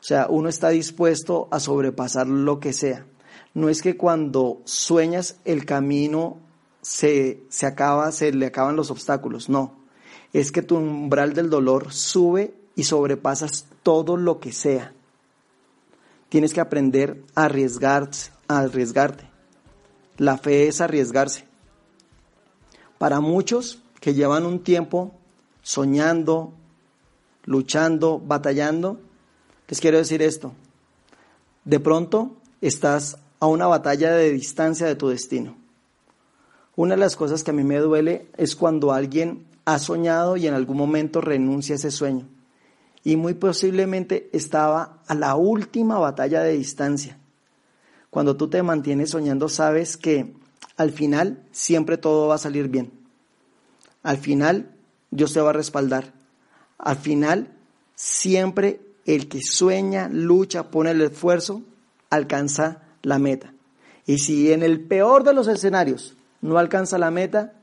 O 0.00 0.02
sea, 0.02 0.26
uno 0.28 0.48
está 0.48 0.70
dispuesto 0.70 1.48
a 1.50 1.60
sobrepasar 1.60 2.26
lo 2.26 2.58
que 2.58 2.72
sea. 2.72 3.06
No 3.52 3.68
es 3.68 3.82
que 3.82 3.96
cuando 3.96 4.62
sueñas 4.64 5.36
el 5.44 5.66
camino 5.66 6.38
se, 6.80 7.42
se 7.48 7.66
acaba, 7.66 8.10
se 8.12 8.32
le 8.32 8.46
acaban 8.46 8.76
los 8.76 8.90
obstáculos, 8.90 9.48
no. 9.48 9.74
Es 10.32 10.52
que 10.52 10.62
tu 10.62 10.76
umbral 10.76 11.34
del 11.34 11.50
dolor 11.50 11.92
sube 11.92 12.54
y 12.76 12.84
sobrepasas 12.84 13.66
todo 13.82 14.16
lo 14.16 14.40
que 14.40 14.52
sea. 14.52 14.94
Tienes 16.30 16.54
que 16.54 16.60
aprender 16.60 17.22
a 17.34 17.44
arriesgarse, 17.46 18.30
a 18.48 18.60
arriesgarte. 18.60 19.28
La 20.16 20.38
fe 20.38 20.68
es 20.68 20.80
arriesgarse. 20.80 21.44
Para 22.98 23.20
muchos 23.20 23.82
que 24.00 24.14
llevan 24.14 24.46
un 24.46 24.62
tiempo 24.62 25.12
soñando, 25.62 26.52
luchando, 27.44 28.18
batallando, 28.18 29.00
les 29.70 29.80
quiero 29.80 29.98
decir 29.98 30.20
esto. 30.20 30.52
De 31.64 31.78
pronto 31.78 32.36
estás 32.60 33.18
a 33.38 33.46
una 33.46 33.68
batalla 33.68 34.10
de 34.12 34.32
distancia 34.32 34.86
de 34.86 34.96
tu 34.96 35.08
destino. 35.08 35.56
Una 36.74 36.94
de 36.94 37.00
las 37.00 37.14
cosas 37.14 37.44
que 37.44 37.52
a 37.52 37.54
mí 37.54 37.62
me 37.62 37.78
duele 37.78 38.26
es 38.36 38.56
cuando 38.56 38.92
alguien 38.92 39.46
ha 39.64 39.78
soñado 39.78 40.36
y 40.36 40.48
en 40.48 40.54
algún 40.54 40.76
momento 40.76 41.20
renuncia 41.20 41.74
a 41.74 41.76
ese 41.76 41.92
sueño. 41.92 42.26
Y 43.04 43.16
muy 43.16 43.34
posiblemente 43.34 44.28
estaba 44.32 44.98
a 45.06 45.14
la 45.14 45.36
última 45.36 45.98
batalla 45.98 46.42
de 46.42 46.58
distancia. 46.58 47.18
Cuando 48.10 48.36
tú 48.36 48.48
te 48.48 48.64
mantienes 48.64 49.10
soñando 49.10 49.48
sabes 49.48 49.96
que 49.96 50.34
al 50.76 50.90
final 50.90 51.44
siempre 51.52 51.96
todo 51.96 52.26
va 52.26 52.34
a 52.34 52.38
salir 52.38 52.68
bien. 52.68 52.90
Al 54.02 54.18
final 54.18 54.74
Dios 55.12 55.32
te 55.32 55.40
va 55.40 55.50
a 55.50 55.54
respaldar. 55.54 56.12
Al 56.76 56.96
final 56.96 57.52
siempre 57.94 58.89
el 59.14 59.28
que 59.28 59.42
sueña, 59.42 60.08
lucha, 60.08 60.70
pone 60.70 60.90
el 60.90 61.00
esfuerzo, 61.00 61.62
alcanza 62.10 62.82
la 63.02 63.18
meta. 63.18 63.54
Y 64.06 64.18
si 64.18 64.52
en 64.52 64.62
el 64.62 64.80
peor 64.80 65.24
de 65.24 65.34
los 65.34 65.48
escenarios 65.48 66.16
no 66.40 66.58
alcanza 66.58 66.98
la 66.98 67.10
meta, 67.10 67.54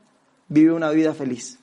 vive 0.48 0.72
una 0.72 0.90
vida 0.90 1.14
feliz. 1.14 1.58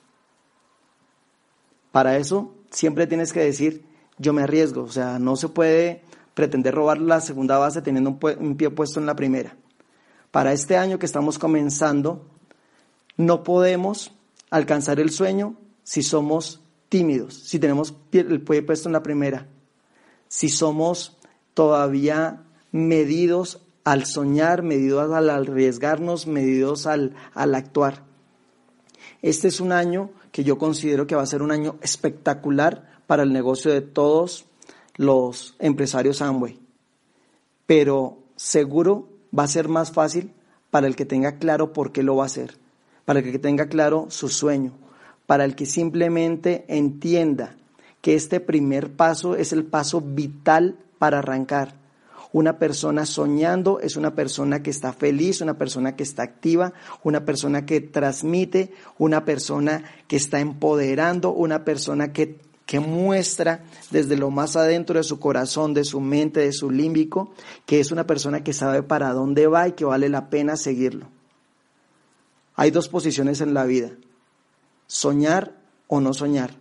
Para 1.92 2.16
eso 2.16 2.54
siempre 2.70 3.06
tienes 3.06 3.32
que 3.32 3.40
decir, 3.40 3.84
yo 4.18 4.32
me 4.32 4.42
arriesgo, 4.42 4.82
o 4.82 4.90
sea, 4.90 5.18
no 5.18 5.36
se 5.36 5.48
puede 5.48 6.02
pretender 6.34 6.74
robar 6.74 6.98
la 6.98 7.20
segunda 7.20 7.58
base 7.58 7.80
teniendo 7.80 8.10
un, 8.10 8.18
un 8.38 8.56
pie 8.56 8.70
puesto 8.70 9.00
en 9.00 9.06
la 9.06 9.16
primera. 9.16 9.56
Para 10.30 10.52
este 10.52 10.76
año 10.76 10.98
que 10.98 11.06
estamos 11.06 11.38
comenzando, 11.38 12.26
no 13.16 13.42
podemos 13.42 14.12
alcanzar 14.50 15.00
el 15.00 15.10
sueño 15.10 15.56
si 15.82 16.02
somos 16.02 16.60
tímidos, 16.88 17.34
si 17.34 17.58
tenemos 17.58 17.94
el 18.12 18.42
pie 18.42 18.62
puesto 18.62 18.88
en 18.88 18.92
la 18.92 19.02
primera, 19.02 19.46
si 20.36 20.50
somos 20.50 21.16
todavía 21.54 22.42
medidos 22.70 23.62
al 23.84 24.04
soñar, 24.04 24.62
medidos 24.62 25.10
al 25.10 25.30
arriesgarnos, 25.30 26.26
medidos 26.26 26.86
al, 26.86 27.14
al 27.32 27.54
actuar. 27.54 28.02
Este 29.22 29.48
es 29.48 29.60
un 29.60 29.72
año 29.72 30.10
que 30.32 30.44
yo 30.44 30.58
considero 30.58 31.06
que 31.06 31.14
va 31.14 31.22
a 31.22 31.26
ser 31.26 31.40
un 31.40 31.52
año 31.52 31.76
espectacular 31.80 33.00
para 33.06 33.22
el 33.22 33.32
negocio 33.32 33.72
de 33.72 33.80
todos 33.80 34.44
los 34.96 35.56
empresarios 35.58 36.20
Amway. 36.20 36.60
Pero 37.64 38.18
seguro 38.36 39.08
va 39.36 39.44
a 39.44 39.48
ser 39.48 39.68
más 39.68 39.90
fácil 39.90 40.34
para 40.70 40.86
el 40.86 40.96
que 40.96 41.06
tenga 41.06 41.38
claro 41.38 41.72
por 41.72 41.92
qué 41.92 42.02
lo 42.02 42.14
va 42.14 42.24
a 42.24 42.26
hacer, 42.26 42.58
para 43.06 43.20
el 43.20 43.32
que 43.32 43.38
tenga 43.38 43.70
claro 43.70 44.08
su 44.10 44.28
sueño, 44.28 44.74
para 45.24 45.46
el 45.46 45.56
que 45.56 45.64
simplemente 45.64 46.66
entienda 46.68 47.56
que 48.06 48.14
este 48.14 48.38
primer 48.38 48.92
paso 48.92 49.34
es 49.34 49.52
el 49.52 49.64
paso 49.64 50.00
vital 50.00 50.78
para 51.00 51.18
arrancar. 51.18 51.74
Una 52.32 52.56
persona 52.56 53.04
soñando 53.04 53.80
es 53.80 53.96
una 53.96 54.14
persona 54.14 54.62
que 54.62 54.70
está 54.70 54.92
feliz, 54.92 55.40
una 55.40 55.58
persona 55.58 55.96
que 55.96 56.04
está 56.04 56.22
activa, 56.22 56.72
una 57.02 57.24
persona 57.24 57.66
que 57.66 57.80
transmite, 57.80 58.72
una 58.98 59.24
persona 59.24 59.82
que 60.06 60.14
está 60.14 60.38
empoderando, 60.38 61.32
una 61.32 61.64
persona 61.64 62.12
que, 62.12 62.38
que 62.64 62.78
muestra 62.78 63.64
desde 63.90 64.16
lo 64.16 64.30
más 64.30 64.54
adentro 64.54 64.98
de 64.98 65.02
su 65.02 65.18
corazón, 65.18 65.74
de 65.74 65.82
su 65.82 66.00
mente, 66.00 66.38
de 66.38 66.52
su 66.52 66.70
límbico, 66.70 67.34
que 67.66 67.80
es 67.80 67.90
una 67.90 68.06
persona 68.06 68.44
que 68.44 68.52
sabe 68.52 68.84
para 68.84 69.12
dónde 69.14 69.48
va 69.48 69.66
y 69.66 69.72
que 69.72 69.84
vale 69.84 70.08
la 70.08 70.30
pena 70.30 70.56
seguirlo. 70.56 71.08
Hay 72.54 72.70
dos 72.70 72.86
posiciones 72.88 73.40
en 73.40 73.52
la 73.52 73.64
vida 73.64 73.90
soñar 74.86 75.56
o 75.88 76.00
no 76.00 76.14
soñar, 76.14 76.54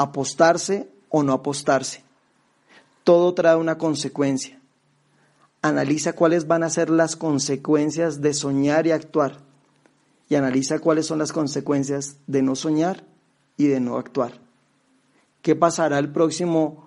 apostarse 0.00 0.88
o 1.10 1.22
no 1.22 1.34
apostarse. 1.34 2.02
Todo 3.04 3.34
trae 3.34 3.56
una 3.56 3.76
consecuencia. 3.76 4.58
Analiza 5.60 6.14
cuáles 6.14 6.46
van 6.46 6.62
a 6.62 6.70
ser 6.70 6.88
las 6.88 7.16
consecuencias 7.16 8.22
de 8.22 8.32
soñar 8.32 8.86
y 8.86 8.92
actuar. 8.92 9.40
Y 10.30 10.36
analiza 10.36 10.78
cuáles 10.78 11.04
son 11.04 11.18
las 11.18 11.32
consecuencias 11.32 12.16
de 12.26 12.40
no 12.40 12.56
soñar 12.56 13.04
y 13.58 13.66
de 13.66 13.78
no 13.78 13.98
actuar. 13.98 14.40
¿Qué 15.42 15.54
pasará 15.54 15.98
el 15.98 16.10
próximo 16.10 16.86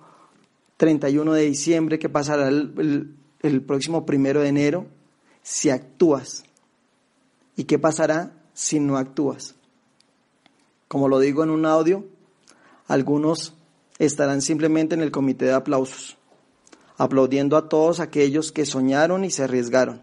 31 0.77 1.33
de 1.33 1.43
diciembre? 1.43 1.99
¿Qué 1.99 2.09
pasará 2.09 2.47
el, 2.47 3.15
el 3.43 3.61
próximo 3.61 4.07
primero 4.07 4.41
de 4.41 4.47
enero 4.47 4.87
si 5.43 5.69
actúas? 5.69 6.45
¿Y 7.55 7.65
qué 7.65 7.77
pasará 7.77 8.31
si 8.55 8.79
no 8.79 8.97
actúas? 8.97 9.53
Como 10.87 11.07
lo 11.07 11.19
digo 11.19 11.43
en 11.43 11.51
un 11.51 11.67
audio, 11.67 12.07
algunos 12.87 13.53
estarán 13.99 14.41
simplemente 14.41 14.95
en 14.95 15.01
el 15.01 15.11
comité 15.11 15.45
de 15.45 15.53
aplausos, 15.53 16.17
aplaudiendo 16.97 17.57
a 17.57 17.69
todos 17.69 17.99
aquellos 17.99 18.51
que 18.51 18.65
soñaron 18.65 19.23
y 19.23 19.31
se 19.31 19.43
arriesgaron. 19.43 20.01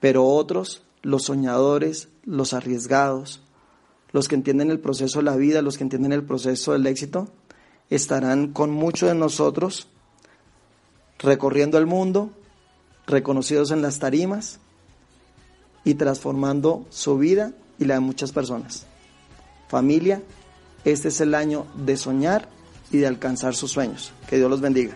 Pero 0.00 0.24
otros, 0.24 0.82
los 1.02 1.24
soñadores, 1.24 2.08
los 2.24 2.54
arriesgados, 2.54 3.42
los 4.12 4.28
que 4.28 4.34
entienden 4.34 4.70
el 4.70 4.80
proceso 4.80 5.18
de 5.18 5.24
la 5.24 5.36
vida, 5.36 5.62
los 5.62 5.76
que 5.76 5.84
entienden 5.84 6.12
el 6.12 6.24
proceso 6.24 6.72
del 6.72 6.86
éxito, 6.86 7.28
estarán 7.90 8.52
con 8.52 8.70
muchos 8.70 9.08
de 9.08 9.14
nosotros 9.14 9.88
recorriendo 11.18 11.78
el 11.78 11.86
mundo, 11.86 12.30
reconocidos 13.06 13.70
en 13.70 13.82
las 13.82 13.98
tarimas 13.98 14.60
y 15.84 15.94
transformando 15.94 16.86
su 16.90 17.18
vida 17.18 17.52
y 17.78 17.84
la 17.84 17.94
de 17.94 18.00
muchas 18.00 18.32
personas. 18.32 18.86
Familia, 19.68 20.22
este 20.84 21.08
es 21.08 21.20
el 21.20 21.34
año 21.34 21.66
de 21.74 21.96
soñar 21.96 22.48
y 22.90 22.98
de 22.98 23.06
alcanzar 23.06 23.54
sus 23.54 23.72
sueños. 23.72 24.12
Que 24.28 24.36
Dios 24.36 24.50
los 24.50 24.60
bendiga. 24.60 24.94